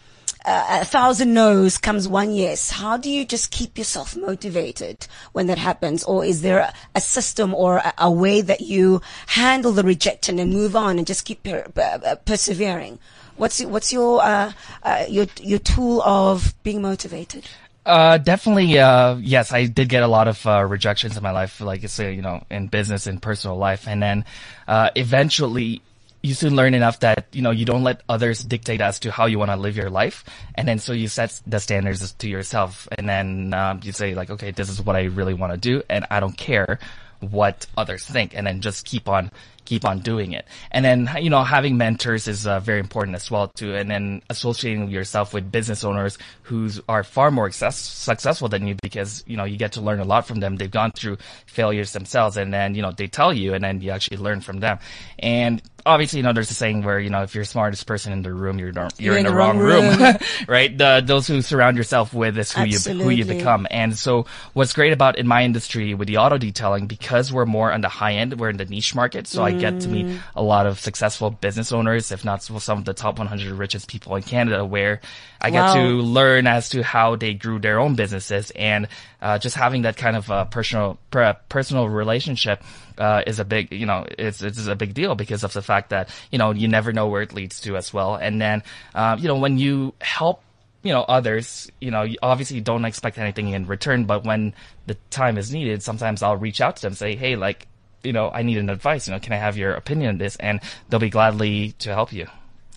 a 0.48 0.84
thousand 0.84 1.34
no's 1.34 1.78
comes 1.78 2.08
one 2.08 2.32
yes. 2.32 2.70
How 2.70 2.96
do 2.96 3.10
you 3.10 3.24
just 3.24 3.50
keep 3.50 3.76
yourself 3.76 4.16
motivated 4.16 5.06
when 5.32 5.46
that 5.48 5.58
happens? 5.58 6.04
Or 6.04 6.24
is 6.24 6.42
there 6.42 6.58
a, 6.58 6.72
a 6.94 7.00
system 7.00 7.54
or 7.54 7.78
a, 7.78 7.92
a, 7.98 8.10
way 8.10 8.40
that 8.40 8.60
you 8.60 9.02
handle 9.26 9.72
the 9.72 9.82
rejection 9.82 10.38
and 10.38 10.52
move 10.52 10.74
on 10.74 10.98
and 10.98 11.06
just 11.06 11.24
keep 11.24 11.42
per, 11.42 11.64
per, 11.74 12.18
persevering? 12.24 12.98
What's 13.36 13.62
what's 13.64 13.92
your 13.92 14.22
uh, 14.22 14.52
uh, 14.82 15.04
your 15.08 15.26
your 15.40 15.58
tool 15.58 16.02
of 16.02 16.54
being 16.62 16.82
motivated? 16.82 17.46
Uh, 17.86 18.18
definitely, 18.18 18.78
uh, 18.78 19.16
yes, 19.16 19.50
I 19.50 19.64
did 19.64 19.88
get 19.88 20.02
a 20.02 20.06
lot 20.06 20.28
of, 20.28 20.46
uh, 20.46 20.62
rejections 20.62 21.16
in 21.16 21.22
my 21.22 21.30
life, 21.30 21.58
like 21.58 21.82
it's, 21.82 21.98
you 21.98 22.20
know, 22.20 22.44
in 22.50 22.66
business 22.66 23.06
and 23.06 23.22
personal 23.22 23.56
life. 23.56 23.88
And 23.88 24.02
then, 24.02 24.26
uh, 24.66 24.90
eventually 24.94 25.80
you 26.28 26.34
soon 26.34 26.54
learn 26.54 26.74
enough 26.74 27.00
that, 27.00 27.26
you 27.32 27.40
know, 27.40 27.50
you 27.50 27.64
don't 27.64 27.82
let 27.82 28.02
others 28.08 28.44
dictate 28.44 28.82
as 28.82 29.00
to 29.00 29.10
how 29.10 29.24
you 29.24 29.38
want 29.38 29.50
to 29.50 29.56
live 29.56 29.76
your 29.76 29.88
life. 29.88 30.24
And 30.54 30.68
then 30.68 30.78
so 30.78 30.92
you 30.92 31.08
set 31.08 31.40
the 31.46 31.58
standards 31.58 32.12
to 32.12 32.28
yourself. 32.28 32.86
And 32.96 33.08
then, 33.08 33.54
um, 33.54 33.80
you 33.82 33.92
say 33.92 34.14
like, 34.14 34.30
okay, 34.30 34.50
this 34.50 34.68
is 34.68 34.82
what 34.82 34.94
I 34.94 35.04
really 35.04 35.34
want 35.34 35.54
to 35.54 35.58
do. 35.58 35.82
And 35.88 36.06
I 36.10 36.20
don't 36.20 36.36
care 36.36 36.78
what 37.20 37.66
others 37.76 38.04
think. 38.04 38.36
And 38.36 38.46
then 38.46 38.60
just 38.60 38.84
keep 38.84 39.08
on 39.08 39.30
keep 39.68 39.84
on 39.84 39.98
doing 39.98 40.32
it. 40.32 40.46
And 40.70 40.82
then, 40.82 41.10
you 41.20 41.28
know, 41.28 41.44
having 41.44 41.76
mentors 41.76 42.26
is 42.26 42.46
uh, 42.46 42.58
very 42.58 42.80
important 42.80 43.14
as 43.16 43.30
well 43.30 43.48
too. 43.48 43.74
And 43.74 43.90
then 43.90 44.22
associating 44.30 44.88
yourself 44.88 45.34
with 45.34 45.52
business 45.52 45.84
owners 45.84 46.16
who 46.42 46.70
are 46.88 47.04
far 47.04 47.30
more 47.30 47.50
success, 47.50 47.76
successful 47.76 48.48
than 48.48 48.66
you 48.66 48.76
because, 48.82 49.22
you 49.26 49.36
know, 49.36 49.44
you 49.44 49.58
get 49.58 49.72
to 49.72 49.82
learn 49.82 50.00
a 50.00 50.04
lot 50.04 50.26
from 50.26 50.40
them. 50.40 50.56
They've 50.56 50.70
gone 50.70 50.92
through 50.92 51.18
failures 51.44 51.92
themselves 51.92 52.38
and 52.38 52.52
then, 52.52 52.74
you 52.74 52.80
know, 52.80 52.92
they 52.92 53.08
tell 53.08 53.34
you 53.34 53.52
and 53.52 53.62
then 53.62 53.82
you 53.82 53.90
actually 53.90 54.16
learn 54.16 54.40
from 54.40 54.60
them. 54.60 54.78
And 55.18 55.60
obviously, 55.84 56.18
you 56.18 56.22
know, 56.22 56.32
there's 56.32 56.50
a 56.50 56.54
saying 56.54 56.82
where, 56.82 56.98
you 56.98 57.10
know, 57.10 57.22
if 57.22 57.34
you're 57.34 57.44
the 57.44 57.50
smartest 57.50 57.86
person 57.86 58.12
in 58.12 58.22
the 58.22 58.32
room, 58.32 58.58
you're, 58.58 58.72
you're, 58.72 58.88
you're 58.98 59.16
in, 59.16 59.26
in, 59.26 59.32
the, 59.32 59.36
wrong, 59.36 59.58
room, 59.58 59.98
room. 59.98 60.16
right? 60.48 60.76
The, 60.76 61.02
those 61.04 61.26
who 61.26 61.42
surround 61.42 61.76
yourself 61.76 62.14
with 62.14 62.38
is 62.38 62.52
who 62.52 62.62
Absolutely. 62.62 63.16
you, 63.16 63.24
who 63.24 63.30
you 63.30 63.38
become. 63.38 63.66
And 63.70 63.96
so 63.96 64.26
what's 64.52 64.72
great 64.72 64.92
about 64.92 65.18
in 65.18 65.26
my 65.26 65.44
industry 65.44 65.94
with 65.94 66.08
the 66.08 66.18
auto 66.18 66.38
detailing, 66.38 66.86
because 66.86 67.32
we're 67.32 67.46
more 67.46 67.72
on 67.72 67.80
the 67.80 67.88
high 67.88 68.14
end, 68.14 68.38
we're 68.38 68.50
in 68.50 68.56
the 68.56 68.64
niche 68.64 68.94
market. 68.94 69.26
So 69.26 69.42
mm. 69.42 69.44
I 69.44 69.52
get 69.60 69.80
to 69.80 69.88
meet 69.88 70.06
mm. 70.06 70.18
a 70.34 70.42
lot 70.42 70.66
of 70.66 70.78
successful 70.78 71.30
business 71.30 71.72
owners, 71.72 72.12
if 72.12 72.24
not 72.24 72.42
some 72.42 72.78
of 72.78 72.84
the 72.84 72.94
top 72.94 73.18
100 73.18 73.52
richest 73.52 73.88
people 73.88 74.14
in 74.16 74.22
Canada, 74.22 74.64
where 74.64 75.00
I 75.40 75.50
wow. 75.50 75.74
get 75.74 75.80
to 75.80 75.86
learn 76.02 76.46
as 76.46 76.68
to 76.70 76.82
how 76.82 77.16
they 77.16 77.34
grew 77.34 77.58
their 77.58 77.78
own 77.78 77.94
businesses 77.94 78.50
and 78.52 78.88
uh, 79.20 79.38
just 79.38 79.56
having 79.56 79.82
that 79.82 79.96
kind 79.96 80.16
of 80.16 80.30
uh, 80.30 80.44
personal 80.46 80.98
per, 81.10 81.36
personal 81.48 81.88
relationship 81.88 82.62
uh, 82.98 83.22
is 83.26 83.38
a 83.38 83.44
big 83.44 83.72
you 83.72 83.86
know 83.86 84.06
it's 84.18 84.42
it's 84.42 84.66
a 84.66 84.74
big 84.74 84.94
deal 84.94 85.14
because 85.14 85.44
of 85.44 85.52
the 85.52 85.62
fact 85.62 85.90
that 85.90 86.10
you 86.30 86.38
know 86.38 86.50
you 86.50 86.68
never 86.68 86.92
know 86.92 87.06
where 87.06 87.22
it 87.22 87.32
leads 87.32 87.60
to 87.60 87.76
as 87.76 87.92
well. 87.92 88.16
And 88.16 88.40
then 88.40 88.62
uh, 88.94 89.16
you 89.18 89.28
know 89.28 89.36
when 89.36 89.58
you 89.58 89.94
help 90.00 90.42
you 90.82 90.92
know 90.92 91.02
others 91.02 91.70
you 91.80 91.90
know 91.90 92.06
obviously 92.22 92.56
you 92.56 92.62
don't 92.62 92.84
expect 92.84 93.18
anything 93.18 93.48
in 93.48 93.66
return 93.66 94.04
but 94.04 94.24
when 94.24 94.54
the 94.86 94.94
time 95.10 95.36
is 95.36 95.52
needed 95.52 95.82
sometimes 95.82 96.22
i'll 96.22 96.36
reach 96.36 96.60
out 96.60 96.76
to 96.76 96.82
them 96.82 96.94
say 96.94 97.16
hey 97.16 97.34
like 97.34 97.66
you 98.04 98.12
know 98.12 98.30
i 98.30 98.42
need 98.42 98.58
an 98.58 98.70
advice 98.70 99.08
you 99.08 99.12
know 99.12 99.20
can 99.20 99.32
i 99.32 99.36
have 99.36 99.56
your 99.56 99.74
opinion 99.74 100.08
on 100.08 100.18
this? 100.18 100.36
And 100.36 100.60
they'll 100.88 101.00
be 101.00 101.10
gladly 101.10 101.72
to 101.78 101.94
help 101.94 102.12
you. 102.12 102.26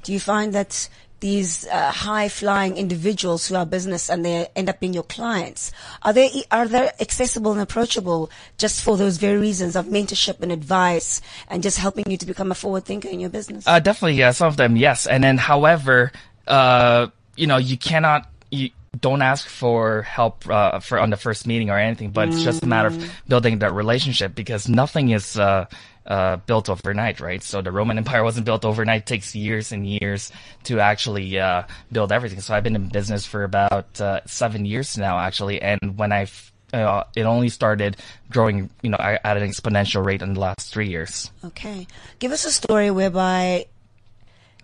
Do 0.03 0.13
you 0.13 0.19
find 0.19 0.53
that 0.53 0.89
these 1.19 1.67
uh, 1.67 1.91
high 1.91 2.27
flying 2.29 2.77
individuals 2.77 3.47
who 3.47 3.55
are 3.55 3.65
business 3.65 4.09
and 4.09 4.25
they 4.25 4.47
end 4.55 4.67
up 4.69 4.79
being 4.79 4.91
your 4.91 5.03
clients 5.03 5.71
are 6.01 6.13
they 6.13 6.43
are 6.49 6.67
they 6.67 6.89
accessible 6.99 7.51
and 7.51 7.61
approachable 7.61 8.31
just 8.57 8.81
for 8.81 8.97
those 8.97 9.17
very 9.17 9.37
reasons 9.37 9.75
of 9.75 9.85
mentorship 9.85 10.41
and 10.41 10.51
advice 10.51 11.21
and 11.47 11.61
just 11.61 11.77
helping 11.77 12.09
you 12.09 12.17
to 12.17 12.25
become 12.25 12.51
a 12.51 12.55
forward 12.55 12.85
thinker 12.85 13.07
in 13.07 13.19
your 13.19 13.29
business? 13.29 13.67
Uh, 13.67 13.79
definitely 13.79 14.15
yeah 14.15 14.31
some 14.31 14.47
of 14.47 14.57
them 14.57 14.75
yes. 14.75 15.05
And 15.05 15.23
then 15.23 15.37
however 15.37 16.11
uh, 16.47 17.07
you 17.35 17.45
know 17.45 17.57
you 17.57 17.77
cannot 17.77 18.27
you 18.49 18.71
don't 18.99 19.21
ask 19.21 19.47
for 19.47 20.01
help 20.01 20.47
uh, 20.49 20.79
for 20.79 20.99
on 20.99 21.09
the 21.09 21.17
first 21.17 21.47
meeting 21.47 21.69
or 21.69 21.77
anything 21.77 22.11
but 22.11 22.27
mm. 22.27 22.33
it's 22.33 22.43
just 22.43 22.61
a 22.63 22.67
matter 22.67 22.89
of 22.89 22.95
mm. 22.95 23.09
building 23.27 23.59
that 23.59 23.73
relationship 23.73 24.35
because 24.35 24.67
nothing 24.67 25.09
is 25.09 25.37
uh, 25.37 25.65
uh, 26.05 26.37
built 26.37 26.69
overnight, 26.69 27.19
right? 27.19 27.43
So 27.43 27.61
the 27.61 27.71
Roman 27.71 27.97
Empire 27.97 28.23
wasn't 28.23 28.45
built 28.45 28.65
overnight. 28.65 29.01
It 29.01 29.05
takes 29.05 29.35
years 29.35 29.71
and 29.71 29.85
years 29.85 30.31
to 30.63 30.79
actually 30.79 31.39
uh, 31.39 31.63
build 31.91 32.11
everything. 32.11 32.41
So 32.41 32.53
I've 32.55 32.63
been 32.63 32.75
in 32.75 32.87
business 32.87 33.25
for 33.25 33.43
about 33.43 34.01
uh, 34.01 34.21
seven 34.25 34.65
years 34.65 34.97
now, 34.97 35.19
actually. 35.19 35.61
And 35.61 35.97
when 35.97 36.11
I 36.11 36.27
uh, 36.73 37.03
it 37.15 37.23
only 37.23 37.49
started 37.49 37.97
growing, 38.29 38.69
you 38.81 38.89
know, 38.89 38.97
at 38.97 39.37
an 39.37 39.47
exponential 39.47 40.05
rate 40.05 40.21
in 40.21 40.33
the 40.33 40.39
last 40.39 40.73
three 40.73 40.87
years. 40.87 41.29
Okay, 41.43 41.85
give 42.19 42.31
us 42.31 42.45
a 42.45 42.51
story 42.51 42.89
whereby 42.89 43.65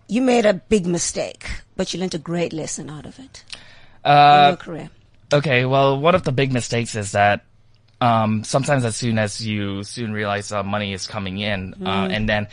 you 0.07 0.21
made 0.21 0.45
a 0.45 0.53
big 0.53 0.87
mistake, 0.87 1.49
but 1.75 1.93
you 1.93 1.99
learned 1.99 2.15
a 2.15 2.19
great 2.19 2.53
lesson 2.53 2.89
out 2.89 3.05
of 3.05 3.19
it 3.19 3.43
uh, 4.07 4.43
in 4.43 4.49
your 4.49 4.57
career. 4.57 4.89
Okay, 5.33 5.65
well, 5.65 5.99
one 5.99 6.15
of 6.15 6.23
the 6.23 6.31
big 6.31 6.53
mistakes 6.53 6.95
is 6.95 7.11
that 7.11 7.43
um, 7.99 8.43
sometimes 8.43 8.85
as 8.85 8.95
soon 8.95 9.17
as 9.17 9.45
you 9.45 9.83
soon 9.83 10.13
realize 10.13 10.51
uh, 10.51 10.63
money 10.63 10.93
is 10.93 11.07
coming 11.07 11.37
in, 11.39 11.73
mm. 11.73 11.87
uh, 11.87 12.07
and 12.07 12.29
then 12.29 12.47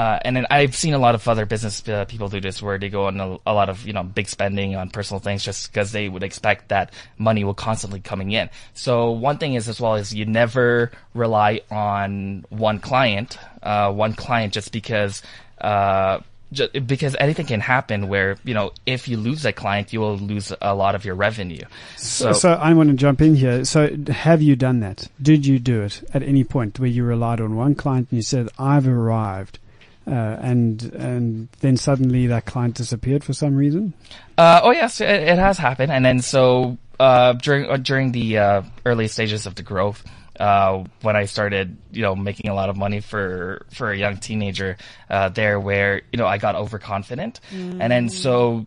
uh, 0.00 0.18
and 0.22 0.34
then 0.34 0.46
I've 0.50 0.74
seen 0.74 0.94
a 0.94 0.98
lot 0.98 1.14
of 1.14 1.28
other 1.28 1.44
business 1.44 1.86
uh, 1.88 2.04
people 2.06 2.28
do 2.28 2.40
this 2.40 2.62
where 2.62 2.78
they 2.78 2.88
go 2.88 3.06
on 3.06 3.20
a, 3.20 3.36
a, 3.46 3.52
lot 3.52 3.68
of 3.68 3.86
you 3.86 3.92
know 3.92 4.02
big 4.02 4.28
spending 4.28 4.74
on 4.74 4.88
personal 4.88 5.20
things 5.20 5.44
just 5.44 5.70
because 5.70 5.92
they 5.92 6.08
would 6.08 6.22
expect 6.22 6.68
that 6.68 6.92
money 7.18 7.44
will 7.44 7.54
constantly 7.54 8.00
coming 8.00 8.30
in. 8.30 8.48
So 8.72 9.10
one 9.10 9.38
thing 9.38 9.54
is 9.54 9.68
as 9.68 9.80
well 9.80 9.96
is 9.96 10.14
you 10.14 10.24
never 10.24 10.90
rely 11.12 11.60
on 11.70 12.46
one 12.48 12.78
client, 12.78 13.36
uh, 13.62 13.92
one 13.92 14.14
client 14.14 14.54
just 14.54 14.72
because 14.72 15.22
uh, 15.60 16.20
just 16.52 16.86
because 16.86 17.16
anything 17.20 17.46
can 17.46 17.60
happen 17.60 18.08
where 18.08 18.36
you 18.44 18.54
know 18.54 18.72
if 18.86 19.08
you 19.08 19.16
lose 19.16 19.44
a 19.44 19.52
client 19.52 19.92
you 19.92 20.00
will 20.00 20.16
lose 20.18 20.52
a 20.60 20.74
lot 20.74 20.94
of 20.94 21.04
your 21.04 21.14
revenue. 21.14 21.64
So, 21.96 22.32
so, 22.32 22.52
i 22.54 22.72
want 22.72 22.90
to 22.90 22.96
jump 22.96 23.20
in 23.20 23.34
here. 23.34 23.64
So 23.64 23.96
have 24.08 24.42
you 24.42 24.56
done 24.56 24.80
that? 24.80 25.08
Did 25.20 25.46
you 25.46 25.58
do 25.58 25.82
it 25.82 26.02
at 26.12 26.22
any 26.22 26.44
point 26.44 26.78
where 26.78 26.88
you 26.88 27.04
relied 27.04 27.40
on 27.40 27.56
one 27.56 27.74
client 27.74 28.08
and 28.10 28.18
you 28.18 28.22
said 28.22 28.48
i've 28.58 28.88
arrived 28.88 29.58
uh, 30.06 30.10
and 30.40 30.82
and 30.94 31.48
then 31.60 31.76
suddenly 31.76 32.26
that 32.26 32.46
client 32.46 32.74
disappeared 32.74 33.22
for 33.22 33.32
some 33.32 33.54
reason? 33.54 33.94
Uh, 34.36 34.60
oh 34.62 34.72
yes 34.72 35.00
it, 35.00 35.08
it, 35.08 35.38
has 35.38 35.58
happened. 35.58 35.92
And 35.92 36.04
then 36.04 36.20
so 36.20 36.78
uh, 36.98 37.34
during 37.34 37.70
uh, 37.70 37.76
during 37.76 38.12
the 38.12 38.38
uh, 38.38 38.62
early 38.84 39.08
stages 39.08 39.46
of 39.46 39.54
the 39.54 39.62
growth 39.62 40.04
uh, 40.40 40.84
when 41.02 41.16
I 41.16 41.26
started, 41.26 41.76
you 41.92 42.00
know, 42.00 42.16
making 42.16 42.50
a 42.50 42.54
lot 42.54 42.70
of 42.70 42.76
money 42.76 43.00
for 43.00 43.66
for 43.74 43.92
a 43.92 43.96
young 43.96 44.16
teenager 44.16 44.78
uh, 45.10 45.28
there, 45.28 45.60
where 45.60 46.00
you 46.12 46.16
know 46.16 46.26
I 46.26 46.38
got 46.38 46.54
overconfident, 46.54 47.40
mm. 47.52 47.76
and 47.78 47.92
then 47.92 48.08
so, 48.08 48.66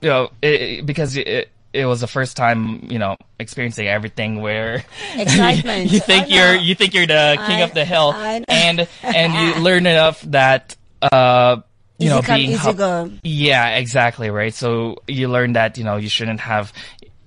you 0.00 0.08
know, 0.08 0.30
it, 0.40 0.86
because 0.86 1.16
it, 1.18 1.50
it 1.74 1.84
was 1.84 2.00
the 2.00 2.06
first 2.06 2.36
time, 2.36 2.88
you 2.90 2.98
know, 2.98 3.16
experiencing 3.38 3.88
everything 3.88 4.40
where 4.40 4.84
excitement. 5.14 5.92
you, 5.92 6.00
think 6.00 6.30
you're 6.30 6.54
you 6.54 6.74
think 6.74 6.94
you're 6.94 7.06
the 7.06 7.36
king 7.46 7.60
I, 7.60 7.60
of 7.60 7.74
the 7.74 7.84
hill, 7.84 8.14
and 8.14 8.88
and 9.02 9.34
you 9.34 9.54
learn 9.62 9.86
enough 9.86 10.22
that. 10.22 10.76
Uh, 11.02 11.60
you 11.98 12.08
easy 12.08 12.14
know, 12.14 12.66
being 12.66 12.76
go. 12.76 13.12
yeah, 13.22 13.76
exactly, 13.76 14.30
right. 14.30 14.52
So 14.52 14.96
you 15.06 15.28
learn 15.28 15.52
that 15.52 15.78
you 15.78 15.84
know 15.84 15.98
you 15.98 16.08
shouldn't 16.08 16.40
have 16.40 16.72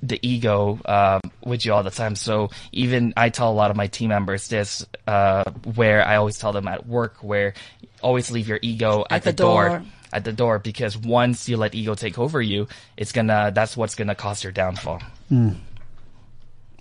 the 0.02 0.20
ego 0.22 0.80
uh, 0.86 1.20
with 1.44 1.66
you 1.66 1.74
all 1.74 1.84
the 1.84 1.92
time. 1.92 2.16
So 2.16 2.50
even 2.72 3.14
I 3.18 3.30
tell 3.30 3.52
a 3.52 3.54
lot 3.54 3.72
of 3.72 3.78
my 3.78 3.88
team 3.88 4.10
members 4.10 4.48
this, 4.48 4.86
uh, 5.08 5.46
where 5.76 6.06
I 6.06 6.18
always 6.18 6.38
tell 6.38 6.54
them 6.54 6.68
at 6.68 6.86
work, 6.86 7.18
where 7.22 7.54
always 8.02 8.32
leave 8.32 8.48
your 8.48 8.60
ego 8.62 9.06
at, 9.10 9.18
at 9.18 9.24
the, 9.24 9.32
the 9.32 9.38
door. 9.38 9.70
door. 9.70 9.84
At 10.14 10.24
the 10.24 10.32
door, 10.32 10.60
because 10.60 10.98
once 10.98 11.50
you 11.50 11.58
let 11.58 11.76
ego 11.76 11.94
take 11.94 12.18
over 12.18 12.42
you, 12.42 12.70
it's 12.96 13.12
gonna. 13.12 13.52
That's 13.54 13.76
what's 13.76 13.96
gonna 13.96 14.16
cause 14.16 14.44
your 14.46 14.54
downfall. 14.54 15.02
Mm. 15.30 15.58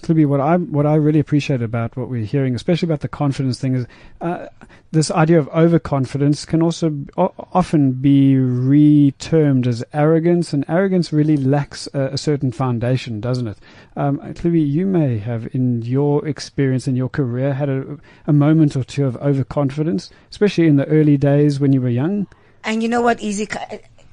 Hlubi, 0.07 0.27
what 0.27 0.41
I 0.41 0.57
what 0.57 0.87
I 0.87 0.97
really 0.97 1.19
appreciate 1.19 1.63
about 1.63 1.97
what 1.97 2.09
we're 2.09 2.25
hearing, 2.25 2.55
especially 2.55 2.87
about 2.87 3.01
the 3.01 3.09
confidence 3.09 3.59
thing, 3.59 3.75
is 3.75 3.87
uh, 4.21 4.47
this 4.93 5.11
idea 5.11 5.39
of 5.39 5.49
overconfidence 5.49 6.45
can 6.45 6.63
also 6.63 6.95
o- 7.17 7.35
often 7.53 7.93
be 7.93 8.37
re-termed 8.37 9.67
as 9.67 9.83
arrogance, 9.93 10.53
and 10.53 10.65
arrogance 10.69 11.13
really 11.13 11.37
lacks 11.37 11.89
a, 11.95 12.11
a 12.13 12.19
certain 12.19 12.53
foundation, 12.53 13.21
doesn't 13.21 13.49
it? 13.49 13.59
Um, 13.97 14.21
you 14.45 14.87
may 14.87 15.19
have, 15.19 15.49
in 15.55 15.83
your 15.83 16.27
experience 16.27 16.87
in 16.87 16.97
your 16.97 17.09
career, 17.09 17.55
had 17.55 17.69
a, 17.69 17.99
a 18.27 18.33
moment 18.33 18.77
or 18.77 18.85
two 18.85 19.07
of 19.07 19.17
overconfidence, 19.17 20.11
especially 20.31 20.67
in 20.67 20.77
the 20.77 20.87
early 20.87 21.17
days 21.17 21.59
when 21.59 21.73
you 21.73 21.81
were 21.81 21.89
young. 21.89 22.27
And 22.63 22.83
you 22.83 22.89
know 22.89 23.03
what, 23.03 23.21
Easy, 23.21 23.47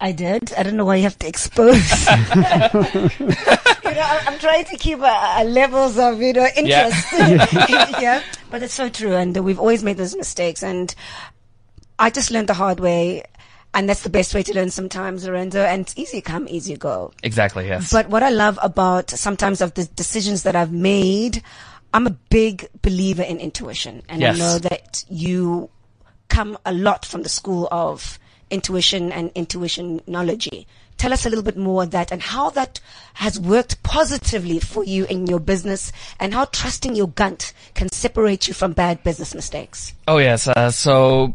I 0.02 0.12
did. 0.12 0.52
I 0.58 0.64
don't 0.64 0.76
know 0.76 0.86
why 0.86 0.96
you 0.96 1.04
have 1.04 1.20
to 1.20 1.28
expose. 1.28 2.08
you 2.10 3.98
know, 3.98 4.20
I'm 4.28 4.40
trying 4.40 4.66
to 4.66 4.78
keep 4.78 5.00
uh, 5.00 5.44
levels 5.46 6.00
of 6.00 6.20
you 6.20 6.34
know 6.34 6.48
interest. 6.58 7.08
Yeah. 7.72 8.00
yeah, 8.00 8.24
but 8.50 8.64
it's 8.64 8.74
so 8.74 8.90
true, 8.90 9.14
and 9.14 9.38
we've 9.38 9.60
always 9.60 9.84
made 9.84 9.98
those 9.98 10.16
mistakes, 10.16 10.64
and 10.64 10.94
I 12.00 12.10
just 12.10 12.32
learned 12.32 12.50
the 12.50 12.56
hard 12.56 12.80
way. 12.80 13.24
And 13.74 13.88
that's 13.88 14.02
the 14.02 14.10
best 14.10 14.36
way 14.36 14.44
to 14.44 14.54
learn 14.54 14.70
sometimes, 14.70 15.26
Lorenzo. 15.26 15.64
And 15.64 15.84
it's 15.84 15.98
easy 15.98 16.20
come, 16.20 16.46
easy 16.50 16.76
go. 16.76 17.14
Exactly, 17.24 17.68
yes. 17.68 17.90
But 17.90 18.10
what 18.10 18.22
I 18.22 18.28
love 18.28 18.60
about 18.62 19.12
sometimes 19.12 19.62
of 19.62 19.76
the 19.76 19.86
decisions 19.86 20.44
that 20.44 20.58
I've 20.58 20.74
made, 20.74 21.42
I'm 21.94 22.06
a 22.06 22.10
big 22.10 22.68
believer 22.82 23.24
in 23.24 23.40
intuition. 23.40 24.02
And 24.10 24.20
yes. 24.20 24.36
I 24.36 24.40
know 24.40 24.60
that 24.60 25.06
you 25.08 25.70
come 26.28 26.58
a 26.66 26.74
lot 26.74 27.06
from 27.06 27.24
the 27.24 27.30
school 27.30 27.70
of 27.72 28.20
intuition 28.52 29.12
and 29.12 29.32
intuition 29.34 30.02
knowledge 30.06 30.50
Tell 31.02 31.14
us 31.14 31.26
a 31.26 31.30
little 31.30 31.44
bit 31.44 31.58
more 31.58 31.82
of 31.82 31.90
that 31.92 32.12
and 32.12 32.22
how 32.22 32.52
that 32.52 32.80
has 33.16 33.40
worked 33.40 33.82
positively 33.82 34.60
for 34.60 34.84
you 34.84 35.06
in 35.06 35.26
your 35.26 35.40
business 35.40 35.92
and 36.20 36.32
how 36.32 36.46
trusting 36.46 36.96
your 36.96 37.08
gut 37.08 37.54
can 37.74 37.90
separate 37.90 38.48
you 38.48 38.54
from 38.54 38.74
bad 38.74 39.04
business 39.04 39.34
mistakes. 39.34 39.94
Oh 40.08 40.20
yes. 40.20 40.48
Uh, 40.48 40.70
so 40.70 41.34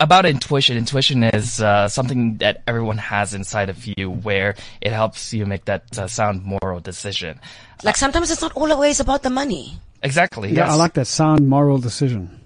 about 0.00 0.26
intuition, 0.26 0.76
intuition 0.76 1.22
is 1.22 1.60
uh, 1.60 1.88
something 1.88 2.38
that 2.38 2.64
everyone 2.66 2.98
has 2.98 3.34
inside 3.34 3.68
of 3.68 3.86
you, 3.86 4.10
where 4.10 4.56
it 4.80 4.90
helps 4.90 5.32
you 5.32 5.46
make 5.46 5.64
that 5.66 5.96
uh, 5.96 6.08
sound 6.08 6.42
moral 6.42 6.80
decision. 6.80 7.38
Like 7.84 7.96
sometimes 7.96 8.32
it's 8.32 8.42
not 8.42 8.52
always 8.56 8.98
about 8.98 9.22
the 9.22 9.30
money. 9.30 9.78
Exactly. 10.02 10.50
Yeah, 10.50 10.66
yes. 10.66 10.70
I 10.72 10.74
like 10.74 10.94
that 10.94 11.06
sound 11.06 11.48
moral 11.48 11.78
decision. 11.78 12.40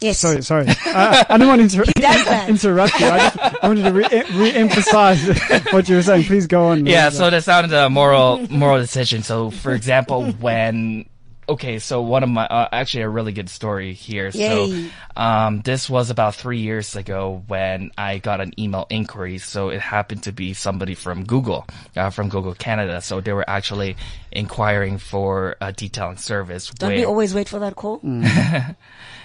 Yes. 0.00 0.18
Sorry, 0.18 0.42
sorry. 0.42 0.66
I, 0.68 1.26
I 1.28 1.38
didn't 1.38 1.48
want 1.48 1.70
to 1.70 1.78
inter- 1.78 1.92
interrupt 2.48 2.98
you. 3.00 3.06
I, 3.06 3.18
just, 3.18 3.38
I 3.64 3.68
wanted 3.68 3.84
to 3.84 3.92
re- 3.92 4.24
re-emphasize 4.34 5.38
what 5.72 5.88
you 5.88 5.96
were 5.96 6.02
saying. 6.02 6.24
Please 6.24 6.46
go 6.46 6.66
on. 6.68 6.86
Yeah, 6.86 7.10
so 7.10 7.28
that 7.28 7.44
sounded 7.44 7.72
a 7.76 7.90
moral 7.90 8.46
moral 8.50 8.78
decision. 8.78 9.22
So, 9.22 9.50
for 9.50 9.72
example, 9.74 10.32
when 10.32 11.04
okay, 11.50 11.80
so 11.80 12.00
one 12.00 12.22
of 12.22 12.28
my 12.28 12.46
uh, 12.46 12.68
actually 12.72 13.02
a 13.02 13.08
really 13.08 13.32
good 13.32 13.50
story 13.50 13.92
here. 13.92 14.30
Yay. 14.32 14.88
So, 14.88 14.90
um, 15.16 15.60
this 15.62 15.90
was 15.90 16.08
about 16.08 16.34
three 16.34 16.60
years 16.60 16.96
ago 16.96 17.42
when 17.48 17.90
I 17.98 18.18
got 18.18 18.40
an 18.40 18.58
email 18.58 18.86
inquiry. 18.88 19.38
So 19.38 19.68
it 19.68 19.80
happened 19.80 20.22
to 20.24 20.32
be 20.32 20.54
somebody 20.54 20.94
from 20.94 21.24
Google, 21.24 21.66
uh, 21.96 22.10
from 22.10 22.28
Google 22.28 22.54
Canada. 22.54 23.00
So 23.02 23.20
they 23.20 23.32
were 23.32 23.48
actually 23.48 23.96
inquiring 24.32 24.98
for 24.98 25.56
a 25.60 25.72
detailing 25.72 26.16
service. 26.16 26.70
Don't 26.70 26.90
where, 26.90 26.98
we 26.98 27.04
always 27.04 27.34
wait 27.34 27.48
for 27.48 27.58
that 27.58 27.76
call? 27.76 28.00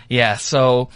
Yeah, 0.09 0.37
so 0.37 0.89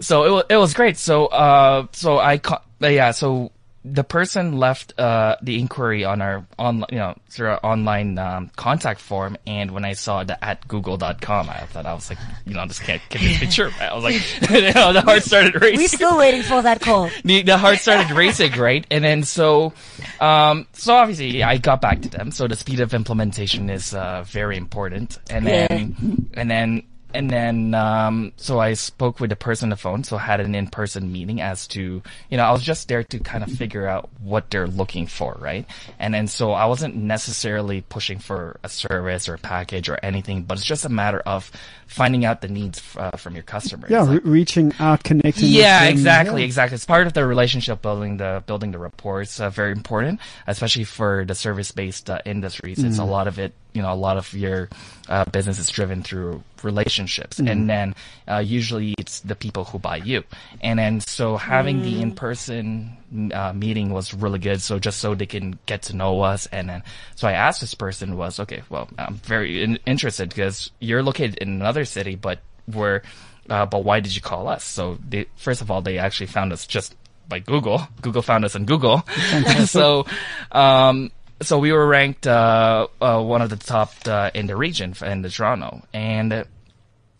so 0.00 0.24
it 0.24 0.30
was 0.30 0.44
it 0.50 0.56
was 0.56 0.74
great. 0.74 0.96
So 0.96 1.26
uh 1.26 1.86
so 1.92 2.18
I 2.18 2.38
ca- 2.38 2.62
uh, 2.82 2.88
yeah, 2.88 3.10
so 3.12 3.52
the 3.88 4.02
person 4.02 4.58
left 4.58 4.98
uh 4.98 5.36
the 5.42 5.60
inquiry 5.60 6.04
on 6.04 6.20
our 6.20 6.44
on 6.58 6.84
you 6.90 6.98
know 6.98 7.14
through 7.30 7.50
our 7.50 7.60
online 7.64 8.18
um, 8.18 8.50
contact 8.56 9.00
form 9.00 9.36
and 9.46 9.70
when 9.70 9.84
I 9.84 9.92
saw 9.92 10.24
the 10.24 10.42
at 10.44 10.66
google.com 10.66 11.48
I 11.48 11.60
thought 11.66 11.86
I 11.86 11.94
was 11.94 12.10
like 12.10 12.18
you 12.46 12.54
know 12.54 12.66
this 12.66 12.80
can't, 12.80 13.00
can't 13.10 13.40
be 13.40 13.46
true 13.50 13.66
right? 13.78 13.92
I 13.92 13.94
was 13.94 14.02
like 14.02 14.50
you 14.50 14.72
know, 14.72 14.92
the 14.92 15.02
heart 15.02 15.22
started 15.22 15.60
racing 15.60 15.78
We're 15.78 15.88
still 15.88 16.18
waiting 16.18 16.42
for 16.42 16.62
that 16.62 16.80
call. 16.80 17.10
the, 17.24 17.42
the 17.42 17.56
heart 17.56 17.78
started 17.78 18.10
racing, 18.10 18.52
right? 18.54 18.84
And 18.90 19.04
then 19.04 19.22
so, 19.22 19.72
um, 20.20 20.66
so 20.72 20.94
obviously 20.94 21.42
I 21.42 21.58
got 21.58 21.80
back 21.80 22.02
to 22.02 22.08
them. 22.08 22.30
So 22.32 22.48
the 22.48 22.56
speed 22.56 22.80
of 22.80 22.92
implementation 22.92 23.70
is 23.70 23.94
uh, 23.94 24.24
very 24.26 24.56
important. 24.56 25.18
And 25.30 25.46
then, 25.46 26.28
and 26.34 26.50
then, 26.50 26.82
and 27.16 27.30
then, 27.30 27.74
um, 27.74 28.32
so 28.36 28.60
I 28.60 28.74
spoke 28.74 29.18
with 29.20 29.30
the 29.30 29.36
person 29.36 29.66
on 29.66 29.70
the 29.70 29.76
phone. 29.76 30.04
So 30.04 30.16
I 30.16 30.20
had 30.20 30.40
an 30.40 30.54
in-person 30.54 31.10
meeting 31.10 31.40
as 31.40 31.66
to, 31.68 32.02
you 32.30 32.36
know, 32.36 32.44
I 32.44 32.52
was 32.52 32.62
just 32.62 32.86
there 32.88 33.02
to 33.02 33.18
kind 33.18 33.42
of 33.42 33.50
figure 33.50 33.86
out 33.88 34.08
what 34.20 34.50
they're 34.50 34.68
looking 34.68 35.06
for, 35.06 35.36
right? 35.40 35.66
And 35.98 36.14
then 36.14 36.28
so 36.28 36.52
I 36.52 36.66
wasn't 36.66 36.94
necessarily 36.96 37.80
pushing 37.80 38.18
for 38.18 38.58
a 38.62 38.68
service 38.68 39.28
or 39.28 39.34
a 39.34 39.38
package 39.38 39.88
or 39.88 39.98
anything, 40.02 40.42
but 40.42 40.58
it's 40.58 40.66
just 40.66 40.84
a 40.84 40.88
matter 40.88 41.20
of 41.26 41.50
finding 41.86 42.24
out 42.24 42.40
the 42.40 42.48
needs 42.48 42.82
uh, 42.96 43.12
from 43.16 43.34
your 43.34 43.42
customers. 43.44 43.90
Yeah, 43.90 44.02
Like- 44.02 44.24
re- 44.24 44.30
reaching 44.30 44.72
out, 44.78 45.02
connecting. 45.04 45.48
yeah, 45.48 45.84
exactly, 45.84 46.42
Yeah. 46.42 46.46
exactly. 46.46 46.74
It's 46.76 46.84
part 46.84 47.06
of 47.06 47.12
the 47.14 47.24
relationship 47.26 47.80
building, 47.82 48.18
the 48.18 48.42
building 48.46 48.72
the 48.72 48.78
rapport. 48.78 49.22
It's 49.22 49.40
uh, 49.40 49.50
very 49.50 49.72
important, 49.72 50.20
especially 50.46 50.84
for 50.84 51.24
the 51.24 51.34
service-based 51.34 52.10
uh, 52.10 52.18
industries. 52.24 52.82
It's 52.82 52.98
a 52.98 53.02
Mm. 53.02 53.08
lot 53.10 53.28
of 53.28 53.38
it, 53.38 53.52
you 53.72 53.82
know, 53.82 53.92
a 53.92 53.94
lot 53.94 54.16
of 54.16 54.32
your 54.34 54.68
uh, 55.08 55.24
business 55.26 55.58
is 55.58 55.68
driven 55.70 56.02
through 56.02 56.42
relationships, 56.64 57.38
Mm. 57.38 57.50
and 57.50 57.70
then 57.70 57.94
uh, 58.28 58.38
usually 58.38 58.94
it's 58.98 59.20
the 59.20 59.34
people 59.34 59.64
who 59.64 59.78
buy 59.78 59.96
you. 59.96 60.24
And 60.60 60.78
then 60.78 61.00
so 61.00 61.36
having 61.36 61.82
the 61.82 62.00
in-person 62.00 62.96
uh, 63.32 63.52
meeting 63.52 63.90
was 63.92 64.14
really 64.14 64.38
good. 64.38 64.60
So 64.60 64.78
just 64.78 64.98
so 64.98 65.14
they 65.14 65.26
can 65.26 65.58
get 65.66 65.82
to 65.82 65.96
know 65.96 66.20
us, 66.22 66.46
and 66.46 66.68
then 66.68 66.82
so 67.14 67.28
I 67.28 67.32
asked 67.32 67.60
this 67.60 67.74
person 67.74 68.16
was 68.16 68.40
okay. 68.40 68.62
Well, 68.68 68.88
I'm 68.98 69.14
very 69.14 69.62
in- 69.62 69.78
interested 69.86 70.28
because 70.30 70.70
you're 70.80 71.02
located 71.02 71.36
in 71.38 71.48
another 71.48 71.84
city, 71.84 72.14
but 72.16 72.40
we're 72.66 73.02
uh, 73.48 73.66
but 73.66 73.84
why 73.84 74.00
did 74.00 74.14
you 74.14 74.22
call 74.22 74.48
us? 74.48 74.64
So 74.64 74.98
they, 75.08 75.26
first 75.36 75.60
of 75.62 75.70
all, 75.70 75.80
they 75.82 75.98
actually 75.98 76.26
found 76.26 76.52
us 76.52 76.66
just 76.66 76.94
by 77.28 77.38
Google. 77.38 77.86
Google 78.02 78.22
found 78.22 78.44
us 78.44 78.54
on 78.56 78.64
Google. 78.64 79.04
so, 79.66 80.06
um, 80.52 81.10
so 81.42 81.58
we 81.58 81.72
were 81.72 81.86
ranked 81.86 82.26
uh, 82.26 82.86
uh, 83.00 83.22
one 83.22 83.42
of 83.42 83.50
the 83.50 83.56
top 83.56 83.92
uh, 84.06 84.30
in 84.34 84.46
the 84.46 84.56
region 84.56 84.94
in 85.02 85.22
the 85.22 85.30
Toronto, 85.30 85.82
and 85.92 86.44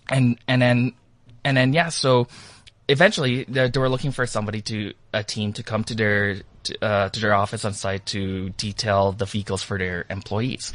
and 0.08 0.38
and 0.48 0.62
then 0.62 0.92
and 1.44 1.56
then 1.56 1.72
yeah. 1.72 1.90
So 1.90 2.28
eventually, 2.88 3.44
they, 3.44 3.68
they 3.68 3.80
were 3.80 3.88
looking 3.88 4.12
for 4.12 4.26
somebody 4.26 4.62
to 4.62 4.94
a 5.12 5.22
team 5.22 5.52
to 5.54 5.62
come 5.62 5.84
to 5.84 5.94
their 5.94 6.36
to, 6.64 6.84
uh, 6.84 7.08
to 7.10 7.20
their 7.20 7.34
office 7.34 7.64
on 7.64 7.74
site 7.74 8.06
to 8.06 8.50
detail 8.50 9.12
the 9.12 9.26
vehicles 9.26 9.62
for 9.62 9.78
their 9.78 10.06
employees. 10.08 10.72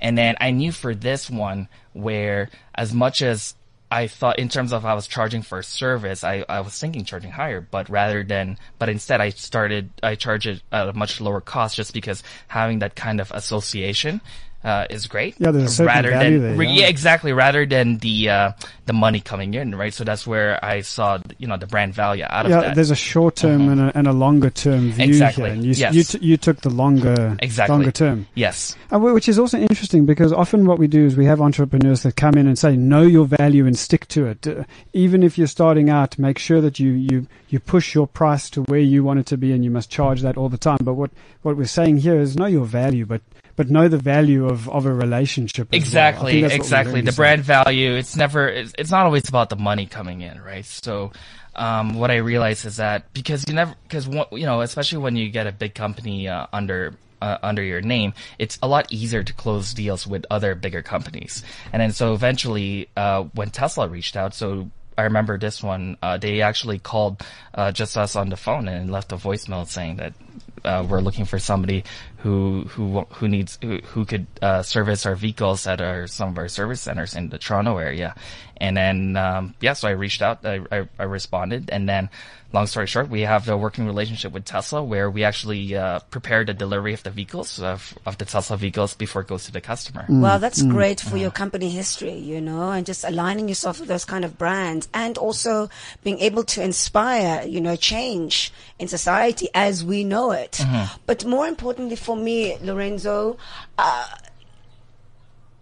And 0.00 0.18
then 0.18 0.36
I 0.40 0.50
knew 0.50 0.72
for 0.72 0.94
this 0.94 1.30
one 1.30 1.68
where 1.92 2.50
as 2.74 2.92
much 2.92 3.22
as 3.22 3.54
I 3.92 4.06
thought 4.06 4.38
in 4.38 4.48
terms 4.48 4.72
of 4.72 4.86
I 4.86 4.94
was 4.94 5.06
charging 5.06 5.42
for 5.42 5.58
a 5.58 5.62
service, 5.62 6.24
I, 6.24 6.46
I 6.48 6.60
was 6.60 6.78
thinking 6.78 7.04
charging 7.04 7.30
higher, 7.30 7.60
but 7.60 7.90
rather 7.90 8.24
than, 8.24 8.56
but 8.78 8.88
instead 8.88 9.20
I 9.20 9.28
started, 9.28 9.90
I 10.02 10.14
charge 10.14 10.46
it 10.46 10.62
at 10.72 10.88
a 10.88 10.94
much 10.94 11.20
lower 11.20 11.42
cost 11.42 11.76
just 11.76 11.92
because 11.92 12.22
having 12.48 12.78
that 12.78 12.96
kind 12.96 13.20
of 13.20 13.30
association, 13.32 14.22
uh, 14.64 14.86
is 14.90 15.06
great. 15.06 15.34
Yeah, 15.38 15.50
there's 15.50 15.64
a 15.64 15.68
certain 15.68 15.86
rather 15.94 16.10
value 16.10 16.38
than, 16.40 16.56
there, 16.56 16.66
yeah. 16.66 16.80
yeah, 16.82 16.86
exactly. 16.88 17.32
Rather 17.32 17.66
than 17.66 17.98
the, 17.98 18.28
uh, 18.28 18.52
the 18.86 18.92
money 18.92 19.20
coming 19.20 19.54
in, 19.54 19.74
right? 19.74 19.92
So 19.92 20.04
that's 20.04 20.26
where 20.26 20.64
I 20.64 20.80
saw, 20.82 21.18
you 21.38 21.46
know, 21.46 21.56
the 21.56 21.66
brand 21.66 21.94
value 21.94 22.24
out 22.28 22.46
of 22.46 22.50
Yeah, 22.50 22.56
that. 22.60 22.64
Mm-hmm. 22.66 22.74
there's 22.74 22.90
a 22.90 22.96
short 22.96 23.36
term 23.36 23.68
and, 23.68 23.80
a, 23.80 23.92
and 23.96 24.06
a 24.06 24.12
longer 24.12 24.50
term 24.50 24.92
view 24.92 25.04
Exactly, 25.04 25.44
here, 25.44 25.52
and 25.54 25.64
you, 25.64 25.72
yes. 25.72 25.94
you, 25.94 26.04
t- 26.04 26.18
you 26.24 26.36
took 26.36 26.60
the 26.60 26.70
longer 26.70 27.36
Exactly. 27.40 27.72
longer 27.74 27.90
term. 27.90 28.26
yes. 28.34 28.76
Which 28.90 29.28
is 29.28 29.38
also 29.38 29.58
interesting 29.58 30.06
because 30.06 30.32
often 30.32 30.66
what 30.66 30.78
we 30.78 30.86
do 30.86 31.06
is 31.06 31.16
we 31.16 31.26
have 31.26 31.40
entrepreneurs 31.40 32.02
that 32.04 32.16
come 32.16 32.34
in 32.34 32.46
and 32.46 32.58
say, 32.58 32.76
know 32.76 33.02
your 33.02 33.26
value 33.26 33.66
and 33.66 33.76
stick 33.78 34.06
to 34.08 34.26
it. 34.26 34.46
Uh, 34.46 34.64
even 34.92 35.22
if 35.22 35.36
you're 35.38 35.46
starting 35.46 35.90
out, 35.90 36.18
make 36.18 36.38
sure 36.38 36.60
that 36.60 36.78
you, 36.78 36.92
you, 36.92 37.26
you 37.48 37.58
push 37.60 37.94
your 37.94 38.06
price 38.06 38.48
to 38.50 38.62
where 38.62 38.80
you 38.80 39.02
want 39.04 39.18
it 39.20 39.26
to 39.26 39.36
be 39.36 39.52
and 39.52 39.64
you 39.64 39.70
must 39.70 39.90
charge 39.90 40.22
that 40.22 40.36
all 40.36 40.48
the 40.48 40.58
time. 40.58 40.78
But 40.82 40.94
what, 40.94 41.10
what 41.42 41.56
we're 41.56 41.64
saying 41.66 41.98
here 41.98 42.18
is 42.20 42.36
know 42.36 42.46
your 42.46 42.64
value, 42.64 43.06
but, 43.06 43.22
but 43.56 43.70
know 43.70 43.88
the 43.88 43.98
value 43.98 44.46
of, 44.46 44.68
of 44.68 44.86
a 44.86 44.92
relationship. 44.92 45.68
as 45.68 45.72
well. 45.72 45.80
Exactly, 45.80 46.32
think 46.32 46.42
that's 46.42 46.52
what 46.52 46.58
we're 46.58 46.64
exactly. 46.64 47.00
The 47.00 47.12
saying. 47.12 47.16
brand 47.16 47.44
value, 47.44 47.94
it's 47.94 48.16
never, 48.16 48.48
it's, 48.48 48.72
it's 48.78 48.90
not 48.90 49.06
always 49.06 49.28
about 49.28 49.50
the 49.50 49.56
money 49.56 49.86
coming 49.86 50.20
in, 50.20 50.40
right? 50.40 50.64
So, 50.64 51.12
um, 51.54 51.94
what 51.94 52.10
I 52.10 52.16
realize 52.16 52.64
is 52.64 52.76
that 52.76 53.12
because 53.12 53.44
you 53.46 53.54
never, 53.54 53.74
because 53.82 54.06
you 54.06 54.46
know, 54.46 54.62
especially 54.62 54.98
when 54.98 55.16
you 55.16 55.28
get 55.28 55.46
a 55.46 55.52
big 55.52 55.74
company 55.74 56.28
uh, 56.28 56.46
under 56.52 56.94
uh, 57.20 57.38
under 57.42 57.62
your 57.62 57.80
name, 57.80 58.14
it's 58.38 58.58
a 58.62 58.68
lot 58.68 58.90
easier 58.90 59.22
to 59.22 59.32
close 59.34 59.74
deals 59.74 60.06
with 60.06 60.24
other 60.30 60.54
bigger 60.54 60.82
companies. 60.82 61.42
And 61.72 61.80
then 61.80 61.92
so 61.92 62.14
eventually, 62.14 62.88
uh, 62.96 63.24
when 63.34 63.50
Tesla 63.50 63.86
reached 63.86 64.16
out, 64.16 64.34
so 64.34 64.70
I 64.96 65.02
remember 65.02 65.38
this 65.38 65.62
one, 65.62 65.96
uh, 66.02 66.18
they 66.18 66.42
actually 66.42 66.78
called 66.78 67.22
uh, 67.54 67.72
just 67.72 67.96
us 67.96 68.16
on 68.16 68.28
the 68.28 68.36
phone 68.36 68.68
and 68.68 68.90
left 68.90 69.12
a 69.12 69.16
voicemail 69.16 69.66
saying 69.66 69.96
that 69.96 70.14
uh, 70.64 70.86
we're 70.88 71.00
looking 71.00 71.24
for 71.24 71.38
somebody 71.38 71.84
who 72.18 72.64
who 72.68 73.00
who 73.10 73.28
needs 73.28 73.58
who, 73.62 73.78
who 73.78 74.04
could 74.04 74.26
uh, 74.40 74.62
service 74.62 75.06
our 75.06 75.14
vehicles 75.14 75.66
at 75.66 75.80
our 75.80 76.06
some 76.06 76.30
of 76.30 76.38
our 76.38 76.48
service 76.48 76.80
centers 76.80 77.14
in 77.14 77.28
the 77.28 77.38
Toronto 77.38 77.78
area, 77.78 78.14
and 78.56 78.76
then 78.76 79.16
um, 79.16 79.54
yeah, 79.60 79.72
so 79.72 79.88
I 79.88 79.92
reached 79.92 80.22
out, 80.22 80.44
I, 80.44 80.60
I, 80.70 80.88
I 80.98 81.04
responded, 81.04 81.70
and 81.70 81.88
then 81.88 82.10
long 82.52 82.66
story 82.66 82.86
short, 82.86 83.08
we 83.08 83.22
have 83.22 83.48
a 83.48 83.56
working 83.56 83.86
relationship 83.86 84.32
with 84.32 84.44
Tesla 84.44 84.82
where 84.82 85.10
we 85.10 85.24
actually 85.24 85.74
uh, 85.74 86.00
prepare 86.10 86.44
the 86.44 86.52
delivery 86.52 86.92
of 86.92 87.02
the 87.02 87.10
vehicles 87.10 87.60
of, 87.60 87.96
of 88.04 88.18
the 88.18 88.24
Tesla 88.24 88.56
vehicles 88.56 88.94
before 88.94 89.22
it 89.22 89.28
goes 89.28 89.44
to 89.44 89.52
the 89.52 89.60
customer. 89.60 90.04
Well, 90.08 90.38
that's 90.38 90.62
great 90.62 91.00
for 91.00 91.16
your 91.16 91.30
company 91.30 91.70
history, 91.70 92.14
you 92.14 92.40
know, 92.40 92.70
and 92.70 92.84
just 92.84 93.04
aligning 93.04 93.48
yourself 93.48 93.80
with 93.80 93.88
those 93.88 94.04
kind 94.04 94.24
of 94.24 94.38
brands 94.38 94.88
and 94.92 95.16
also 95.18 95.70
being 96.04 96.18
able 96.20 96.44
to 96.44 96.62
inspire, 96.62 97.46
you 97.46 97.60
know, 97.60 97.76
change 97.76 98.52
in 98.78 98.88
society 98.88 99.48
as 99.54 99.84
we 99.84 100.04
know 100.04 100.32
it. 100.32 100.60
But 101.06 101.24
more 101.24 101.46
importantly 101.46 101.96
for 101.96 102.16
me, 102.16 102.58
Lorenzo, 102.60 103.38
uh, 103.78 104.08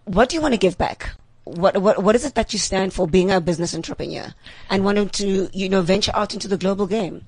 what 0.05 0.29
do 0.29 0.35
you 0.35 0.41
want 0.41 0.53
to 0.53 0.57
give 0.57 0.77
back? 0.77 1.11
What, 1.43 1.81
what, 1.81 2.03
what 2.03 2.15
is 2.15 2.23
it 2.23 2.35
that 2.35 2.53
you 2.53 2.59
stand 2.59 2.93
for 2.93 3.07
being 3.07 3.31
a 3.31 3.41
business 3.41 3.73
entrepreneur 3.73 4.33
and 4.69 4.85
wanting 4.85 5.09
to, 5.09 5.49
you 5.53 5.69
know, 5.69 5.81
venture 5.81 6.11
out 6.15 6.33
into 6.33 6.47
the 6.47 6.57
global 6.57 6.85
game? 6.85 7.25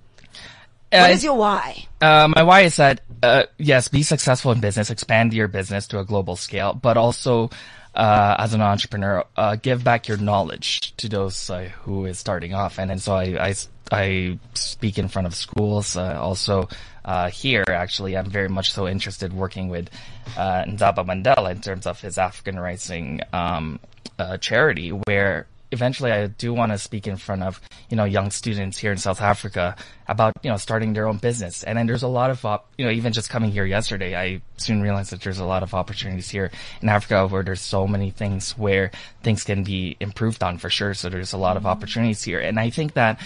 What 0.91 1.10
Uh, 1.10 1.13
is 1.13 1.23
your 1.23 1.36
why? 1.36 1.88
Uh, 1.99 2.28
my 2.36 2.43
why 2.43 2.62
is 2.62 2.76
that, 2.76 3.02
uh, 3.23 3.43
yes, 3.58 3.88
be 3.88 4.04
successful 4.04 4.52
in 4.52 4.60
business, 4.60 4.91
expand 4.91 5.34
your 5.34 5.47
business 5.47 5.88
to 5.88 5.99
a 5.99 6.06
global 6.06 6.36
scale, 6.36 6.73
but 6.76 6.95
also, 6.97 7.49
uh, 7.95 8.36
as 8.38 8.54
an 8.54 8.62
entrepreneur, 8.62 9.26
uh, 9.36 9.56
give 9.56 9.84
back 9.84 10.08
your 10.08 10.17
knowledge 10.17 10.95
to 10.97 11.10
those 11.10 11.49
uh, 11.49 11.69
who 11.82 12.06
is 12.06 12.19
starting 12.19 12.54
off. 12.54 12.78
And 12.78 12.91
then 12.91 12.99
so 12.99 13.15
I, 13.15 13.49
I, 13.49 13.56
I 13.91 14.39
speak 14.54 14.99
in 14.99 15.08
front 15.08 15.26
of 15.26 15.34
schools, 15.34 15.97
uh, 15.97 16.19
also, 16.21 16.69
uh, 17.04 17.32
here 17.32 17.65
actually, 17.67 18.15
I'm 18.15 18.30
very 18.30 18.49
much 18.49 18.71
so 18.71 18.88
interested 18.88 19.34
working 19.34 19.69
with, 19.69 19.89
uh, 20.38 20.63
Ndaba 20.65 21.04
Mandela 21.04 21.49
in 21.49 21.62
terms 21.62 21.88
of 21.88 21.99
his 21.99 22.19
African 22.19 22.60
Rising, 22.60 23.21
um, 23.34 23.80
uh, 24.19 24.38
charity 24.38 24.89
where 24.89 25.47
eventually 25.73 26.12
I 26.12 26.28
do 26.28 26.54
want 26.54 26.71
to 26.71 26.78
speak 26.78 27.08
in 27.08 27.17
front 27.17 27.41
of, 27.41 27.60
you 27.89 27.97
know, 27.97 28.06
young 28.06 28.30
students 28.30 28.78
here 28.78 28.91
in 28.91 28.97
South 28.97 29.21
Africa 29.21 29.76
about, 30.08 30.34
you 30.43 30.52
know, 30.52 30.58
starting 30.58 30.93
their 30.93 31.08
own 31.08 31.17
business. 31.17 31.63
And 31.63 31.78
then 31.78 31.88
there's 31.88 32.04
a 32.04 32.08
lot 32.08 32.30
of, 32.30 32.45
op- 32.45 32.69
you 32.78 32.86
know, 32.86 32.91
even 32.91 33.12
just 33.12 33.30
coming 33.30 33.52
here 33.52 33.65
yesterday, 33.65 34.15
I 34.15 34.41
soon 34.58 34.82
realized 34.82 35.12
that 35.12 35.21
there's 35.21 35.39
a 35.39 35.45
lot 35.45 35.63
of 35.63 35.73
opportunities 35.73 36.30
here 36.30 36.52
in 36.82 36.89
Africa 36.89 37.28
where 37.28 37.43
there's 37.43 37.62
so 37.62 37.88
many 37.88 38.12
things 38.12 38.52
where 38.58 38.91
things 39.23 39.43
can 39.43 39.63
be 39.63 39.97
improved 39.99 40.43
on 40.43 40.60
for 40.60 40.69
sure. 40.69 40.93
So 40.93 41.10
there's 41.10 41.34
a 41.34 41.38
lot 41.38 41.58
of 41.58 41.65
opportunities 41.65 42.23
here. 42.23 42.39
And 42.39 42.60
I 42.60 42.69
think 42.69 42.93
that, 42.93 43.19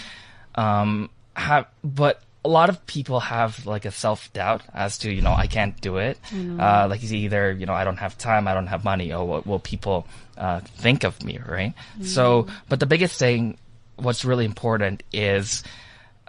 um, 0.54 1.10
have, 1.34 1.66
but 1.84 2.22
a 2.44 2.48
lot 2.48 2.68
of 2.68 2.86
people 2.86 3.20
have 3.20 3.66
like 3.66 3.84
a 3.84 3.90
self 3.90 4.32
doubt 4.32 4.62
as 4.72 4.98
to 4.98 5.10
you 5.12 5.22
know 5.22 5.32
I 5.32 5.46
can't 5.46 5.78
do 5.80 5.96
it. 5.98 6.18
Uh, 6.60 6.86
like 6.88 7.02
it's 7.02 7.12
either 7.12 7.52
you 7.52 7.66
know 7.66 7.74
I 7.74 7.84
don't 7.84 7.98
have 7.98 8.16
time, 8.16 8.46
I 8.48 8.54
don't 8.54 8.68
have 8.68 8.84
money, 8.84 9.12
or 9.12 9.26
what 9.26 9.46
will 9.46 9.58
people 9.58 10.06
uh, 10.36 10.60
think 10.60 11.04
of 11.04 11.22
me, 11.24 11.38
right? 11.44 11.74
So, 12.02 12.46
but 12.68 12.78
the 12.80 12.86
biggest 12.86 13.18
thing, 13.18 13.58
what's 13.96 14.24
really 14.24 14.44
important 14.44 15.02
is. 15.12 15.64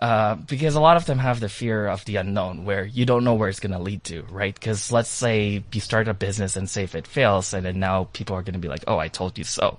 Uh, 0.02 0.36
because 0.48 0.76
a 0.76 0.80
lot 0.80 0.96
of 0.96 1.04
them 1.06 1.20
have 1.20 1.42
the 1.42 1.50
fear 1.50 1.86
of 1.86 2.06
the 2.06 2.16
unknown 2.16 2.64
where 2.64 2.86
you 2.86 3.06
don't 3.06 3.26
know 3.26 3.34
where 3.34 3.50
it's 3.50 3.60
going 3.60 3.74
to 3.74 3.80
lead 3.84 4.02
to, 4.02 4.24
right? 4.32 4.54
Because 4.56 4.94
let's 4.94 5.10
say 5.10 5.62
you 5.74 5.82
start 5.82 6.08
a 6.08 6.14
business 6.14 6.56
and 6.56 6.70
say 6.70 6.84
if 6.84 6.96
it 6.96 7.06
fails 7.06 7.54
and 7.54 7.66
then 7.66 7.82
now 7.82 8.08
people 8.14 8.34
are 8.34 8.42
going 8.42 8.54
to 8.54 8.60
be 8.60 8.70
like, 8.70 8.86
oh, 8.88 8.98
I 8.98 9.10
told 9.10 9.38
you 9.38 9.44
so. 9.44 9.76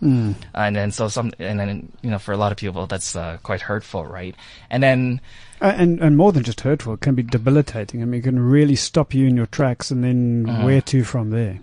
And 0.52 0.76
then 0.76 0.92
so 0.92 1.08
some, 1.08 1.32
and 1.38 1.58
then, 1.58 1.90
you 2.02 2.10
know, 2.10 2.18
for 2.18 2.32
a 2.32 2.36
lot 2.36 2.52
of 2.52 2.58
people, 2.58 2.86
that's 2.86 3.16
uh, 3.16 3.38
quite 3.42 3.62
hurtful, 3.62 4.04
right? 4.04 4.36
And 4.68 4.82
then, 4.82 5.22
and 5.60 6.00
and 6.00 6.16
more 6.16 6.32
than 6.32 6.42
just 6.42 6.60
hurtful, 6.62 6.94
it 6.94 7.00
can 7.00 7.14
be 7.14 7.22
debilitating. 7.22 8.02
I 8.02 8.04
mean, 8.06 8.20
it 8.20 8.24
can 8.24 8.38
really 8.38 8.76
stop 8.76 9.14
you 9.14 9.26
in 9.26 9.36
your 9.36 9.46
tracks, 9.46 9.90
and 9.90 10.02
then 10.02 10.46
Uh-huh. 10.48 10.64
where 10.64 10.80
to 10.82 11.04
from 11.04 11.30
there. 11.30 11.60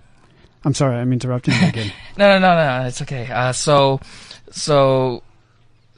I'm 0.66 0.74
sorry, 0.74 0.98
I'm 0.98 1.14
interrupting 1.14 1.54
you 1.62 1.68
again. 1.68 1.92
No, 2.18 2.28
no, 2.30 2.40
no, 2.40 2.56
no. 2.82 2.88
It's 2.88 3.02
okay. 3.04 3.28
Uh, 3.32 3.54
so, 3.54 4.00
so, 4.52 5.24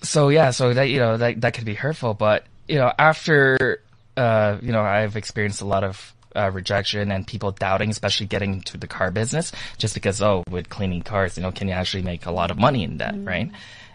so 0.02 0.30
yeah. 0.30 0.52
So 0.52 0.74
that 0.74 0.90
you 0.90 1.00
know 1.00 1.18
that 1.18 1.42
that 1.42 1.54
could 1.54 1.66
be 1.66 1.74
hurtful, 1.76 2.14
but 2.14 2.46
you 2.68 2.76
know 2.76 2.92
after 3.00 3.82
uh 4.18 4.58
you 4.62 4.72
know 4.72 4.82
I've 4.82 5.16
experienced 5.16 5.62
a 5.62 5.66
lot 5.66 5.84
of 5.84 6.14
uh, 6.36 6.52
rejection 6.52 7.12
and 7.12 7.26
people 7.26 7.52
doubting, 7.52 7.90
especially 7.90 8.28
getting 8.28 8.54
into 8.54 8.78
the 8.78 8.88
car 8.88 9.12
business, 9.12 9.52
just 9.78 9.94
because 9.94 10.22
oh 10.22 10.44
with 10.50 10.70
cleaning 10.70 11.02
cars, 11.02 11.36
you 11.38 11.44
know, 11.44 11.52
can 11.52 11.68
you 11.68 11.74
actually 11.74 12.04
make 12.04 12.26
a 12.26 12.32
lot 12.32 12.52
of 12.52 12.58
money 12.58 12.84
in 12.84 12.98
that, 12.98 13.16
right? 13.24 13.50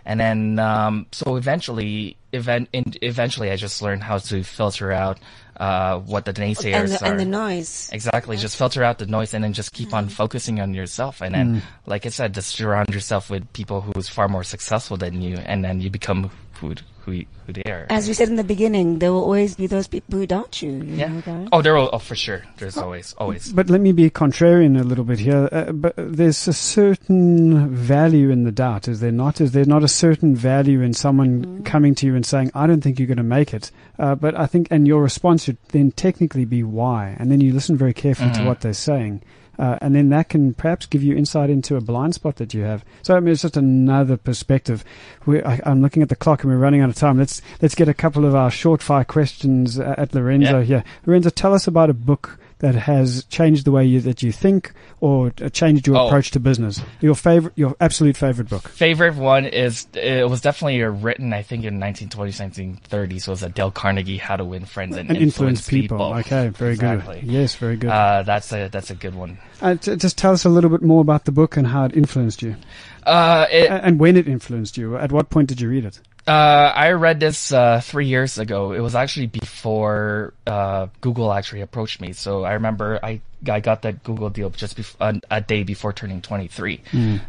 And 0.07 0.19
then 0.21 0.59
um, 0.59 1.07
so 1.13 1.37
eventually, 1.37 2.17
event 2.35 2.69
in, 2.73 2.93
eventually, 3.03 3.51
I 3.51 3.57
just 3.57 3.81
learned 3.81 4.03
how 4.03 4.19
to 4.19 4.43
filter 4.43 4.93
out 4.93 5.19
uh, 5.57 5.99
what 6.01 6.25
the 6.25 6.33
naysayers 6.33 6.75
and 6.75 6.89
the, 6.89 7.05
are. 7.05 7.11
and 7.13 7.21
the 7.21 7.25
noise. 7.25 7.89
Exactly. 7.93 8.37
Just 8.37 8.57
filter 8.57 8.83
out 8.83 8.99
the 8.99 9.07
noise 9.07 9.35
and 9.35 9.45
then 9.45 9.53
just 9.53 9.73
keep 9.73 9.95
on 9.95 10.09
focusing 10.09 10.61
on 10.61 10.75
yourself. 10.75 11.21
And 11.21 11.35
then, 11.35 11.63
like 11.87 12.07
I 12.07 12.09
said, 12.11 12.35
just 12.35 12.51
surround 12.51 12.93
yourself 12.93 13.31
with 13.31 13.51
people 13.53 13.81
who's 13.81 14.09
far 14.09 14.29
more 14.29 14.45
successful 14.45 14.97
than 14.97 15.23
you, 15.23 15.37
and 15.37 15.65
then 15.65 15.81
you 15.81 15.91
become 15.91 16.31
who 16.69 16.75
who 17.05 17.25
who 17.47 17.53
they 17.53 17.63
are. 17.71 17.87
As 17.91 18.09
we 18.09 18.15
said 18.15 18.29
in 18.29 18.37
the 18.37 18.45
beginning, 18.45 18.99
there 18.99 19.13
will 19.13 19.23
always 19.23 19.57
be 19.57 19.67
those 19.67 19.87
people 19.87 20.19
who 20.19 20.27
doubt 20.27 20.63
you. 20.63 20.73
you 20.73 20.95
yeah. 20.95 21.09
know 21.09 21.21
that? 21.21 21.49
Oh, 21.53 21.63
there 21.63 21.75
will. 21.75 21.91
Oh, 21.93 21.99
for 21.99 22.15
sure. 22.15 22.45
There's 22.57 22.79
always 22.79 23.15
always. 23.19 23.53
But 23.53 23.69
let 23.69 23.81
me 23.81 23.93
be 23.93 24.11
contrarian 24.11 24.81
a 24.81 24.85
little 24.85 25.05
bit 25.05 25.19
here. 25.19 25.49
Uh, 25.53 25.73
but 25.73 25.95
there's 25.97 26.49
a 26.49 26.53
certain 26.53 27.69
value 27.75 28.31
in 28.31 28.45
the 28.45 28.53
doubt, 28.53 28.89
is 28.89 29.01
there 29.01 29.13
not? 29.13 29.41
Is 29.41 29.53
there 29.53 29.65
not 29.65 29.85
a 29.85 29.89
certain 29.89 30.35
value 30.35 30.81
in 30.81 30.95
someone 30.95 31.63
coming 31.65 31.95
to 31.97 32.07
you 32.07 32.15
and 32.17 32.25
saying, 32.25 32.51
"I 32.55 32.67
don't 32.67 32.81
think 32.81 32.99
you're 32.99 33.09
going 33.09 33.19
to 33.19 33.23
make 33.23 33.53
it"? 33.53 33.71
Uh, 33.99 34.15
but 34.15 34.35
I 34.39 34.47
think, 34.47 34.69
and 34.71 34.87
your 34.87 35.03
response 35.03 35.45
should 35.45 35.59
then 35.69 35.93
technically 35.93 36.45
be 36.45 36.63
why, 36.63 37.17
and 37.19 37.31
then 37.31 37.41
you 37.41 37.53
listen 37.53 37.77
very 37.77 37.95
carefully 37.95 38.33
to 38.33 38.45
what 38.45 38.61
they're 38.61 38.73
saying. 38.73 39.23
Uh, 39.59 39.79
and 39.81 39.95
then 39.95 40.09
that 40.11 40.29
can 40.29 40.55
perhaps 40.55 40.87
give 40.87 41.03
you 41.03 41.17
insight 41.17 41.51
into 41.51 41.77
a 41.77 41.81
blind 41.81 42.15
spot 42.15 42.37
that 42.37 42.53
you 42.55 42.63
have. 42.63 42.85
So 43.03 43.17
I 43.17 43.21
mean, 43.21 43.33
it's 43.33 43.43
just 43.43 43.57
another 43.57 44.17
perspective. 44.17 44.85
we 45.27 45.43
I, 45.43 45.61
I'm 45.65 45.81
looking 45.83 46.03
at 46.03 46.09
the 46.09 46.17
clock 46.17 46.43
and 46.43 46.53
we're 46.53 46.59
running 46.59 46.81
out 46.81 46.89
of 46.91 46.97
time. 46.97 47.19
Let's 47.19 47.41
let's 47.63 47.75
get 47.75 47.89
a 47.89 47.95
couple 47.95 48.25
of 48.25 48.35
our 48.35 48.51
short 48.51 48.83
fire 48.83 49.05
questions 49.05 49.79
uh, 49.79 49.95
at 49.99 50.15
Lorenzo 50.15 50.59
Yeah. 50.61 50.65
here. 50.65 50.85
Lorenzo, 51.07 51.31
tell 51.31 51.55
us 51.55 51.67
about 51.67 51.91
a 51.91 51.95
book 51.95 52.39
that 52.65 52.75
has 52.75 53.25
changed 53.25 53.67
the 53.67 53.71
way 53.71 53.85
you, 53.85 54.01
that 54.01 54.23
you 54.23 54.33
think 54.33 54.73
or 55.01 55.31
changed 55.53 55.87
your 55.87 55.97
Oh. 55.99 56.07
approach 56.07 56.31
to 56.31 56.41
business. 56.41 56.81
Your 57.03 57.15
favorite, 57.15 57.53
your 57.57 57.77
absolute 57.79 58.17
favorite 58.17 58.49
book. 58.49 58.69
Favorite 58.69 59.17
one 59.17 59.45
is 59.45 59.87
it 59.93 60.27
was 60.31 60.41
definitely 60.41 60.81
written 60.83 61.35
I 61.35 61.43
think 61.43 61.65
in 61.65 61.79
1920s, 61.79 62.41
1930s. 62.41 63.23
So 63.25 63.31
it 63.31 63.35
was 63.35 63.43
a 63.43 63.51
Dale 63.51 63.71
Carnegie 63.71 64.17
How 64.17 64.37
to 64.37 64.45
Win 64.45 64.65
Friends 64.65 64.97
and, 64.97 65.11
And 65.11 65.19
influence 65.19 65.61
Influence 65.61 65.69
people. 65.69 65.99
People. 65.99 66.15
Okay, 66.21 66.49
very 66.49 66.73
Exactly. 66.73 67.21
good. 67.21 67.31
Yes, 67.31 67.55
very 67.57 67.77
good. 67.77 67.91
Uh, 67.91 68.23
that's 68.23 68.51
a 68.53 68.69
that's 68.69 68.91
a 68.91 68.95
good 68.95 69.15
one. 69.15 69.37
Uh, 69.61 69.75
t- 69.75 69.97
just 69.97 70.17
tell 70.17 70.33
us 70.33 70.47
a 70.47 70.49
little 70.49 70.71
bit 70.71 70.81
more 70.83 71.03
about 71.03 71.27
the 71.27 71.33
book 71.33 71.59
and 71.59 71.67
how 71.67 71.85
it 71.85 71.95
influenced 71.95 72.41
you, 72.43 72.57
Uh, 73.05 73.45
it, 73.53 73.71
and 73.71 74.01
when 74.01 74.17
it 74.17 74.27
influenced 74.27 74.79
you. 74.79 74.97
At 74.97 75.13
what 75.13 75.29
point 75.29 75.49
did 75.51 75.61
you 75.61 75.69
read 75.69 75.85
it? 75.85 76.01
Uh, 76.27 76.73
I 76.75 76.93
read 76.93 77.21
this 77.21 77.53
uh, 77.53 77.81
three 77.83 78.07
years 78.07 78.39
ago. 78.39 78.73
It 78.73 78.81
was 78.81 78.95
actually 78.95 79.27
before 79.27 80.33
uh, 80.47 80.87
Google 81.03 81.31
actually 81.33 81.61
approached 81.61 82.01
me. 82.01 82.15
So 82.15 82.45
I 82.45 82.55
remember 82.55 82.99
I 83.03 83.21
I 83.47 83.61
got 83.61 83.83
that 83.83 84.03
Google 84.05 84.31
deal 84.31 84.49
just 84.49 84.79
bef- 84.79 84.97
a, 85.01 85.21
a 85.31 85.41
day 85.43 85.65
before 85.65 85.93
turning 85.93 86.23
23. 86.23 86.81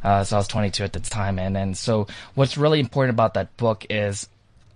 Uh, 0.01 0.23
so 0.23 0.37
I 0.37 0.39
was 0.39 0.47
22 0.47 0.83
at 0.85 0.93
the 0.93 1.01
time, 1.01 1.39
and 1.39 1.53
then 1.53 1.75
so 1.75 2.07
what's 2.35 2.57
really 2.57 2.79
important 2.79 3.13
about 3.15 3.33
that 3.33 3.55
book 3.57 3.85
is 3.89 4.29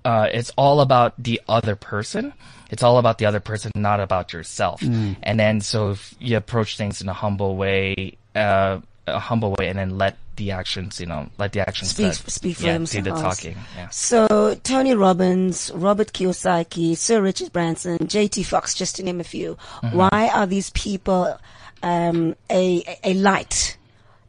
uh, 0.03 0.27
it's 0.31 0.51
all 0.57 0.81
about 0.81 1.13
the 1.17 1.39
other 1.47 1.77
person. 1.77 2.33
It's 2.71 2.83
all 2.83 2.97
about 2.97 3.19
the 3.19 3.25
other 3.25 3.39
person, 3.39 3.71
not 3.75 4.01
about 4.01 4.33
yourself. 4.33 4.81
And 5.23 5.39
then 5.39 5.61
so 5.61 5.91
if 5.91 6.13
you 6.19 6.35
approach 6.35 6.75
things 6.77 7.01
in 7.01 7.07
a 7.07 7.13
humble 7.13 7.55
way, 7.55 8.17
uh, 8.35 8.79
a 9.07 9.19
humble 9.19 9.55
way, 9.57 9.69
and 9.69 9.79
then 9.79 9.97
let 9.97 10.17
the 10.39 10.49
actions, 10.51 10.99
you 10.99 11.05
know, 11.05 11.29
let 11.37 11.51
the 11.53 11.59
actions 11.61 11.91
Speak- 11.91 12.13
that- 12.17 12.31
speak 12.31 12.57
for 12.57 12.65
yeah, 12.65 12.77
do 12.79 12.85
the 12.85 13.01
themselves. 13.01 13.37
talking. 13.37 13.57
Yeah. 13.77 13.89
So 13.89 14.55
Tony 14.63 14.95
Robbins, 14.95 15.69
Robert 15.75 16.11
Kiyosaki, 16.13 16.97
Sir 16.97 17.21
Richard 17.21 17.51
Branson, 17.53 18.07
J.T. 18.07 18.41
Foxx, 18.43 18.73
just 18.73 18.95
to 18.95 19.03
name 19.03 19.19
a 19.19 19.23
few. 19.23 19.55
Mm-hmm. 19.83 19.95
Why 19.97 20.31
are 20.33 20.47
these 20.47 20.71
people 20.71 21.37
um, 21.83 22.35
a 22.49 22.83
a 23.03 23.13
light 23.13 23.77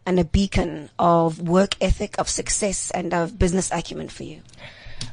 and 0.05 0.21
a 0.21 0.25
beacon 0.25 0.91
of 0.99 1.41
work 1.49 1.75
ethic, 1.81 2.17
of 2.19 2.29
success, 2.29 2.91
and 2.91 3.15
of 3.15 3.39
business 3.39 3.71
acumen 3.73 4.09
for 4.09 4.25
you? 4.25 4.41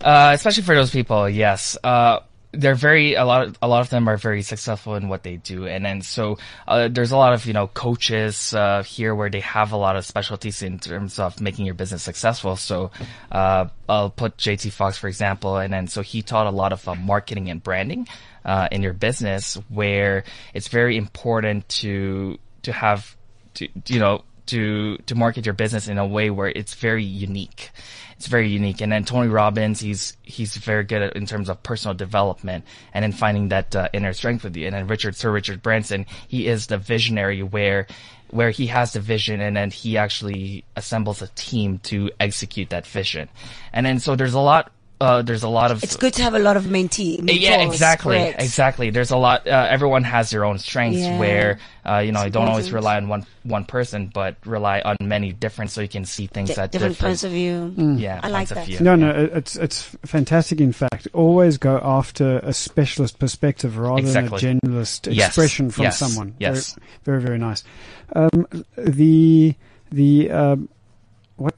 Uh, 0.01 0.31
especially 0.33 0.63
for 0.63 0.75
those 0.75 0.91
people, 0.91 1.29
yes. 1.29 1.77
Uh, 1.83 2.19
they're 2.51 2.75
very 2.75 3.15
a 3.15 3.25
lot. 3.25 3.47
Of, 3.47 3.57
a 3.61 3.67
lot 3.67 3.81
of 3.81 3.89
them 3.89 4.07
are 4.07 4.17
very 4.17 4.41
successful 4.41 4.95
in 4.95 5.09
what 5.09 5.23
they 5.23 5.35
do, 5.37 5.67
and 5.67 5.85
then 5.85 6.01
so 6.01 6.37
uh, 6.67 6.87
there's 6.87 7.11
a 7.11 7.17
lot 7.17 7.33
of 7.33 7.45
you 7.45 7.53
know 7.53 7.67
coaches 7.67 8.53
uh, 8.53 8.83
here 8.83 9.13
where 9.13 9.29
they 9.29 9.41
have 9.41 9.71
a 9.71 9.77
lot 9.77 9.95
of 9.95 10.05
specialties 10.05 10.61
in 10.61 10.79
terms 10.79 11.19
of 11.19 11.41
making 11.41 11.65
your 11.65 11.75
business 11.75 12.03
successful. 12.03 12.55
So 12.55 12.91
uh, 13.31 13.67
I'll 13.89 14.09
put 14.09 14.37
JT 14.37 14.71
Foxx 14.71 14.97
for 14.97 15.07
example, 15.07 15.57
and 15.57 15.73
then 15.73 15.87
so 15.87 16.01
he 16.01 16.21
taught 16.21 16.47
a 16.47 16.51
lot 16.51 16.71
of 16.71 16.87
uh, 16.87 16.95
marketing 16.95 17.49
and 17.49 17.61
branding 17.61 18.07
uh, 18.45 18.69
in 18.71 18.81
your 18.81 18.93
business, 18.93 19.55
where 19.69 20.23
it's 20.53 20.69
very 20.69 20.97
important 20.97 21.67
to 21.69 22.39
to 22.63 22.71
have 22.71 23.15
to 23.55 23.67
you 23.87 23.99
know 23.99 24.23
to 24.47 24.97
to 24.97 25.15
market 25.15 25.45
your 25.45 25.53
business 25.53 25.87
in 25.87 25.97
a 25.97 26.05
way 26.05 26.29
where 26.29 26.49
it's 26.49 26.73
very 26.73 27.03
unique. 27.03 27.71
It's 28.17 28.27
very 28.27 28.49
unique. 28.49 28.81
And 28.81 28.91
then 28.91 29.05
Tony 29.05 29.27
Robbins, 29.27 29.79
he's 29.79 30.17
he's 30.23 30.57
very 30.57 30.83
good 30.83 31.01
at, 31.01 31.15
in 31.15 31.25
terms 31.25 31.49
of 31.49 31.61
personal 31.61 31.93
development 31.93 32.65
and 32.93 33.03
then 33.03 33.11
finding 33.11 33.49
that 33.49 33.75
uh, 33.75 33.89
inner 33.93 34.13
strength 34.13 34.43
with 34.43 34.55
you. 34.55 34.65
And 34.65 34.75
then 34.75 34.87
Richard 34.87 35.15
Sir 35.15 35.31
Richard 35.31 35.61
Branson, 35.61 36.05
he 36.27 36.47
is 36.47 36.67
the 36.67 36.77
visionary 36.77 37.43
where 37.43 37.87
where 38.29 38.49
he 38.49 38.67
has 38.67 38.93
the 38.93 38.99
vision 38.99 39.39
and 39.39 39.55
then 39.55 39.71
he 39.71 39.97
actually 39.97 40.65
assembles 40.75 41.21
a 41.21 41.27
team 41.29 41.79
to 41.79 42.09
execute 42.19 42.69
that 42.71 42.85
vision. 42.85 43.29
And 43.71 43.85
then 43.85 43.99
so 43.99 44.15
there's 44.15 44.33
a 44.33 44.39
lot 44.39 44.71
uh, 44.99 45.21
there's 45.21 45.43
a 45.43 45.47
lot 45.49 45.69
of 45.71 45.83
It's 45.83 45.95
good 45.95 46.13
to 46.15 46.23
have 46.23 46.33
a 46.33 46.39
lot 46.39 46.57
of 46.57 46.63
mentee. 46.65 47.19
yeah, 47.39 47.61
exactly, 47.61 48.17
correct. 48.17 48.41
exactly. 48.41 48.89
There's 48.89 49.11
a 49.11 49.17
lot. 49.17 49.47
Uh, 49.47 49.67
everyone 49.69 50.03
has 50.03 50.29
their 50.31 50.43
own 50.43 50.57
strengths. 50.57 50.99
Yeah. 50.99 51.19
Where 51.19 51.59
uh, 51.85 51.99
you 51.99 52.11
know, 52.11 52.23
you 52.23 52.29
don't 52.31 52.47
always 52.47 52.71
rely 52.71 52.97
on 52.97 53.07
one 53.07 53.25
one 53.43 53.63
person, 53.63 54.09
but 54.13 54.35
rely 54.45 54.81
on 54.81 54.97
many 55.01 55.31
different, 55.33 55.71
so 55.71 55.81
you 55.81 55.87
can 55.87 56.03
see 56.03 56.27
things 56.27 56.53
Di- 56.55 56.61
at 56.63 56.71
different 56.71 56.95
different, 56.95 57.09
points 57.11 57.23
of 57.23 57.31
view. 57.31 57.73
yeah, 57.97 58.19
I 58.23 58.29
like 58.29 58.49
that. 58.49 58.65
view. 58.65 58.79
No, 58.79 58.95
no, 58.95 59.09
it's 59.33 59.55
it's 59.55 59.83
fantastic. 60.05 60.59
In 60.59 60.73
fact, 60.73 61.07
always 61.13 61.57
go 61.57 61.79
after 61.83 62.39
a 62.39 62.51
specialist 62.51 63.19
perspective 63.19 63.77
rather 63.77 63.99
Exactly. 64.01 64.39
than 64.41 64.57
a 64.57 64.67
generalist 64.67 65.13
Yes, 65.13 65.27
expression 65.27 65.69
from 65.69 65.83
yes, 65.83 65.97
someone. 65.99 66.35
yes. 66.39 66.75
very, 67.05 67.21
very, 67.21 67.27
very 67.27 67.37
nice. 67.39 67.63
Um, 68.15 68.47
the 68.77 69.55
the 69.91 70.31
um, 70.31 70.69
what, 71.37 71.53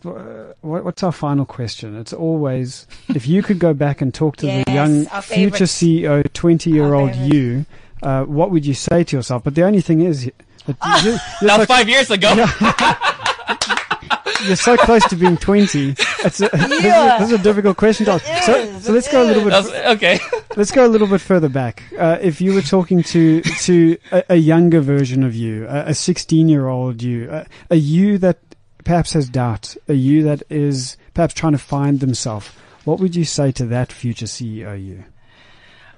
what 0.62 0.84
what's 0.84 1.04
our 1.04 1.12
final 1.12 1.46
question? 1.46 1.98
It's 1.98 2.14
always 2.14 2.86
if 3.10 3.28
you 3.28 3.42
could 3.42 3.60
go 3.60 3.74
back 3.74 4.02
and 4.02 4.14
talk 4.14 4.38
to 4.38 4.46
Yes, 4.46 4.66
the 4.66 4.72
young 4.74 5.06
future. 5.22 5.64
CEO, 5.66 6.34
twenty 6.34 6.72
year 6.72 6.94
old 6.94 7.16
you, 7.16 7.66
uh, 8.04 8.26
what 8.26 8.52
would 8.52 8.66
you 8.66 8.74
say 8.74 9.04
to 9.06 9.16
yourself? 9.16 9.44
But 9.44 9.56
the 9.56 9.64
only 9.64 9.82
thing 9.82 10.02
is. 10.02 10.30
That 10.66 10.76
you, 11.04 11.12
you're, 11.12 11.14
That 11.14 11.40
so, 11.42 11.58
was 11.60 11.68
five 11.68 11.88
years 11.90 12.12
ago. 12.12 12.34
you're 14.46 14.56
so 14.56 14.78
close 14.78 15.04
to 15.10 15.16
being 15.16 15.38
20. 15.38 15.90
It's 15.90 16.42
a, 16.42 16.50
this, 16.54 16.72
is 16.72 16.86
a, 16.86 17.18
this 17.20 17.32
is 17.32 17.40
a 17.40 17.44
difficult 17.44 17.78
question 17.78 18.06
to 18.06 18.14
ask. 18.14 18.26
So, 18.46 18.56
is, 18.56 18.86
so 18.86 18.94
let's 18.94 19.12
go 19.12 19.24
a 19.24 19.26
little 19.26 19.44
bit 19.44 19.52
was- 19.54 19.72
okay. 19.72 20.20
Let's 20.56 20.72
go 20.72 20.86
a 20.86 20.90
little 20.90 21.08
bit 21.08 21.22
further 21.22 21.48
back. 21.48 21.84
Uh, 21.98 22.18
if 22.22 22.42
you 22.42 22.54
were 22.54 22.64
talking 22.64 23.04
to 23.04 23.42
to 23.42 23.98
a, 24.12 24.24
a 24.30 24.36
younger 24.36 24.82
version 24.82 25.24
of 25.24 25.36
you, 25.36 25.66
a 25.70 25.94
16 25.94 26.50
year 26.50 26.68
old 26.68 27.02
you, 27.04 27.30
a, 27.32 27.46
a 27.70 27.76
you 27.76 28.18
that 28.18 28.40
perhaps 28.84 29.14
has 29.14 29.30
doubt, 29.30 29.76
a 29.88 29.94
you 29.94 30.24
that 30.24 30.44
is 30.50 30.98
perhaps 31.14 31.34
trying 31.34 31.54
to 31.54 31.58
find 31.58 32.00
themselves, 32.00 32.50
what 32.86 33.00
would 33.00 33.16
you 33.16 33.26
say 33.26 33.52
to 33.54 33.66
that 33.68 33.92
future 33.92 34.26
CEO 34.26 34.82
you? 34.84 35.04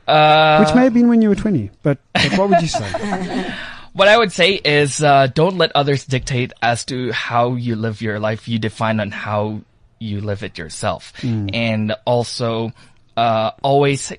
Uh, 0.08 0.64
Which 0.64 0.76
may 0.76 0.84
have 0.84 0.94
been 0.94 1.08
when 1.08 1.22
you 1.22 1.30
were 1.30 1.36
20, 1.36 1.72
but, 1.84 2.00
but 2.14 2.38
what 2.38 2.50
would 2.50 2.62
you 2.62 2.68
say? 2.68 3.54
What 3.94 4.08
I 4.08 4.18
would 4.18 4.32
say 4.32 4.54
is, 4.54 5.04
uh, 5.04 5.28
don't 5.28 5.58
let 5.58 5.74
others 5.76 6.06
dictate 6.06 6.54
as 6.62 6.86
to 6.86 7.12
how 7.12 7.56
you 7.56 7.76
live 7.76 8.02
your 8.02 8.22
life. 8.22 8.48
You 8.48 8.58
define 8.58 9.02
on 9.02 9.12
how 9.12 9.62
you 10.00 10.22
live 10.22 10.44
it 10.44 10.58
yourself. 10.58 11.12
And 11.54 11.94
also, 12.06 12.72
uh, 13.18 13.52
always, 13.62 14.14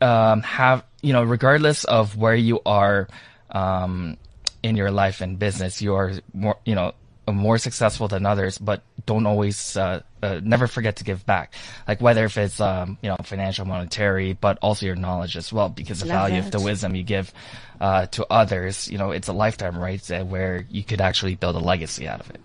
um, 0.00 0.40
have, 0.40 0.82
you 1.02 1.12
know, 1.12 1.22
regardless 1.22 1.84
of 1.84 2.16
where 2.16 2.34
you 2.34 2.60
are, 2.64 3.06
um, 3.50 4.16
in 4.62 4.76
your 4.76 4.90
life 4.90 5.20
and 5.20 5.38
business, 5.38 5.82
you 5.82 5.94
are 5.94 6.14
more, 6.32 6.56
you 6.64 6.74
know, 6.74 6.94
more 7.32 7.58
successful 7.58 8.08
than 8.08 8.26
others, 8.26 8.58
but 8.58 8.82
don't 9.06 9.26
always, 9.26 9.76
uh, 9.76 10.00
uh, 10.22 10.40
never 10.42 10.66
forget 10.66 10.96
to 10.96 11.04
give 11.04 11.24
back. 11.26 11.54
Like 11.86 12.00
whether 12.00 12.24
if 12.24 12.36
it's, 12.36 12.60
um, 12.60 12.98
you 13.02 13.08
know, 13.08 13.16
financial, 13.22 13.64
monetary, 13.64 14.32
but 14.32 14.58
also 14.62 14.86
your 14.86 14.96
knowledge 14.96 15.36
as 15.36 15.52
well, 15.52 15.68
because 15.68 16.00
the 16.00 16.06
Love 16.06 16.16
value 16.16 16.38
of 16.40 16.50
the 16.50 16.60
wisdom 16.60 16.94
you 16.94 17.02
give, 17.02 17.32
uh, 17.80 18.06
to 18.06 18.26
others, 18.30 18.88
you 18.88 18.98
know, 18.98 19.10
it's 19.10 19.28
a 19.28 19.32
lifetime, 19.32 19.78
right? 19.78 20.10
uh, 20.10 20.24
Where 20.24 20.66
you 20.70 20.82
could 20.82 21.00
actually 21.00 21.34
build 21.34 21.56
a 21.56 21.60
legacy 21.60 22.08
out 22.08 22.20
of 22.20 22.30
it. 22.30 22.40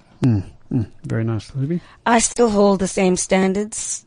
Very 1.04 1.24
nice, 1.24 1.52
Hlubi. 1.52 1.82
I 2.06 2.19
still 2.19 2.50
hold 2.50 2.80
the 2.80 2.88
same 2.88 3.15
standards, 3.15 4.06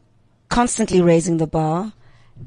constantly 0.49 1.01
raising 1.01 1.37
the 1.37 1.47
bar, 1.47 1.93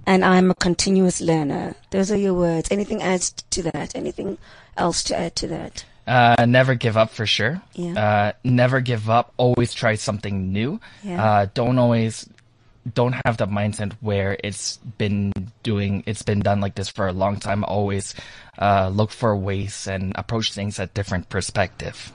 and 0.05 0.25
I'm 0.25 0.51
a 0.51 0.55
continuous 0.55 1.21
learner. 1.21 1.75
Those 1.91 2.11
are 2.11 2.17
your 2.17 2.33
words. 2.33 2.69
Anything 2.71 3.01
adds 3.01 3.31
to 3.31 3.63
that? 3.63 3.95
Anything 3.95 4.37
else 4.77 5.03
to 5.05 5.17
add 5.17 5.35
to 5.37 5.47
that? 5.47 5.85
Uh, 6.09 6.45
never 6.45 6.73
give 6.73 6.97
up 6.97 7.11
for 7.11 7.27
sure. 7.27 7.61
Yeah. 7.73 7.93
Uh, 7.93 8.31
never 8.43 8.81
give 8.81 9.09
up. 9.09 9.31
Always 9.37 9.73
try 9.73 9.93
something 9.93 10.51
new. 10.51 10.81
Yeah. 11.03 11.23
Uh, 11.23 11.47
don't 11.53 11.77
always, 11.77 12.27
don't 12.91 13.13
have 13.25 13.37
the 13.37 13.45
mindset 13.45 13.93
where 14.01 14.35
it's 14.43 14.77
been 14.97 15.31
doing, 15.61 16.03
it's 16.07 16.23
been 16.23 16.39
done 16.39 16.61
like 16.61 16.73
this 16.73 16.89
for 16.89 17.07
a 17.07 17.13
long 17.13 17.37
time. 17.37 17.63
Always, 17.63 18.15
uh, 18.57 18.89
look 18.89 19.11
for 19.11 19.35
ways 19.35 19.85
and 19.85 20.11
approach 20.15 20.51
things 20.51 20.79
at 20.79 20.95
different 20.95 21.29
perspective. 21.29 22.11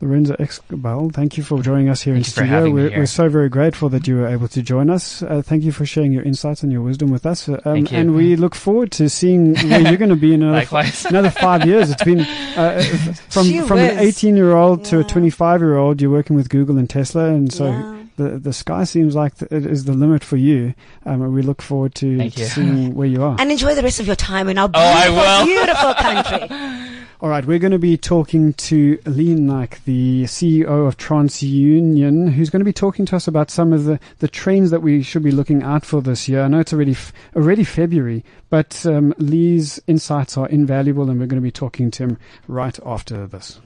Lorenzo 0.00 0.34
Escobal, 0.36 1.12
thank 1.12 1.36
you 1.36 1.42
for 1.42 1.60
joining 1.62 1.88
us 1.90 2.00
here 2.02 2.14
in 2.14 2.22
Thank 2.22 2.26
you 2.28 2.30
for 2.32 2.40
studio. 2.40 2.54
having 2.54 2.74
me 2.74 2.82
we're, 2.82 2.88
here. 2.90 2.98
we're 3.00 3.06
so 3.06 3.28
very 3.28 3.48
grateful 3.50 3.88
that 3.90 4.06
you 4.08 4.16
were 4.16 4.26
able 4.26 4.48
to 4.48 4.62
join 4.62 4.88
us. 4.88 5.22
Uh, 5.22 5.42
thank 5.44 5.62
you 5.62 5.72
for 5.72 5.84
sharing 5.84 6.10
your 6.12 6.22
insights 6.22 6.62
and 6.62 6.72
your 6.72 6.80
wisdom 6.80 7.10
with 7.10 7.26
us. 7.26 7.48
Uh, 7.48 7.60
Um, 7.64 7.74
Thank 7.74 7.92
you. 7.92 7.98
And 7.98 8.14
we 8.14 8.34
look 8.36 8.54
forward 8.54 8.90
to 8.92 9.08
seeing 9.10 9.54
where 9.68 9.80
you're 9.80 9.98
going 9.98 10.08
to 10.10 10.16
be 10.16 10.32
in 10.32 10.42
another, 10.42 10.58
Likewise. 10.60 11.04
another 11.10 11.30
five 11.30 11.66
years. 11.66 11.90
It's 11.90 12.02
been 12.04 12.20
uh, 12.20 12.82
from 13.28 13.44
Gee 13.46 13.60
from 13.60 13.78
an 13.78 13.98
18 13.98 14.36
year 14.36 14.56
old 14.56 14.84
to 14.86 15.00
a 15.00 15.04
25 15.04 15.60
year 15.60 15.76
old. 15.76 16.00
You're 16.00 16.10
working 16.10 16.34
with 16.34 16.48
Google 16.48 16.78
and 16.78 16.88
Tesla, 16.88 17.26
and 17.26 17.52
so 17.52 17.66
Yeah. 17.66 17.96
the 18.16 18.38
the 18.38 18.52
sky 18.54 18.84
seems 18.84 19.14
like 19.14 19.36
th- 19.38 19.52
it 19.52 19.66
is 19.66 19.84
the 19.84 19.92
limit 19.92 20.24
for 20.24 20.36
you. 20.38 20.72
Um, 21.04 21.20
and 21.22 21.34
we 21.34 21.42
look 21.42 21.60
forward 21.60 21.94
to, 21.96 22.30
to 22.30 22.48
seeing 22.48 22.94
where 22.94 23.06
you 23.06 23.22
are. 23.22 23.36
And 23.38 23.50
enjoy 23.50 23.74
the 23.74 23.82
rest 23.82 24.00
of 24.00 24.06
your 24.06 24.16
time 24.16 24.48
in 24.48 24.56
our 24.56 24.70
Oh, 24.72 24.80
beautiful, 24.80 25.16
will. 25.20 25.44
beautiful 25.44 25.94
country. 26.48 26.96
All 27.22 27.28
right, 27.28 27.44
we're 27.44 27.58
going 27.58 27.72
to 27.72 27.78
be 27.78 27.98
talking 27.98 28.54
to 28.54 28.98
Lee 29.04 29.34
Naik, 29.34 29.84
the 29.84 30.24
CEO 30.24 30.88
of 30.88 30.96
TransUnion, 30.96 32.32
who's 32.32 32.48
going 32.48 32.60
to 32.60 32.64
be 32.64 32.72
talking 32.72 33.04
to 33.04 33.16
us 33.16 33.28
about 33.28 33.50
some 33.50 33.74
of 33.74 33.84
the, 33.84 34.00
the 34.20 34.28
trends 34.28 34.70
that 34.70 34.80
we 34.80 35.02
should 35.02 35.22
be 35.22 35.30
looking 35.30 35.62
out 35.62 35.84
for 35.84 36.00
this 36.00 36.30
year. 36.30 36.40
I 36.40 36.48
know 36.48 36.60
it's 36.60 36.72
already 36.72 36.96
already 37.36 37.64
February, 37.64 38.24
but 38.48 38.86
um, 38.86 39.12
Lee's 39.18 39.78
insights 39.86 40.38
are 40.38 40.48
invaluable, 40.48 41.10
and 41.10 41.20
we're 41.20 41.26
going 41.26 41.42
to 41.42 41.46
be 41.46 41.50
talking 41.50 41.90
to 41.90 42.04
him 42.04 42.18
right 42.48 42.78
after 42.86 43.26
this. 43.26 43.60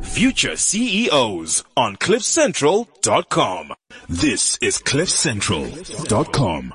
Future 0.00 0.56
CEOs 0.56 1.64
on 1.76 1.96
CliffCentral.com. 1.96 3.74
This 4.08 4.56
is 4.62 4.78
CliffCentral.com. 4.78 6.74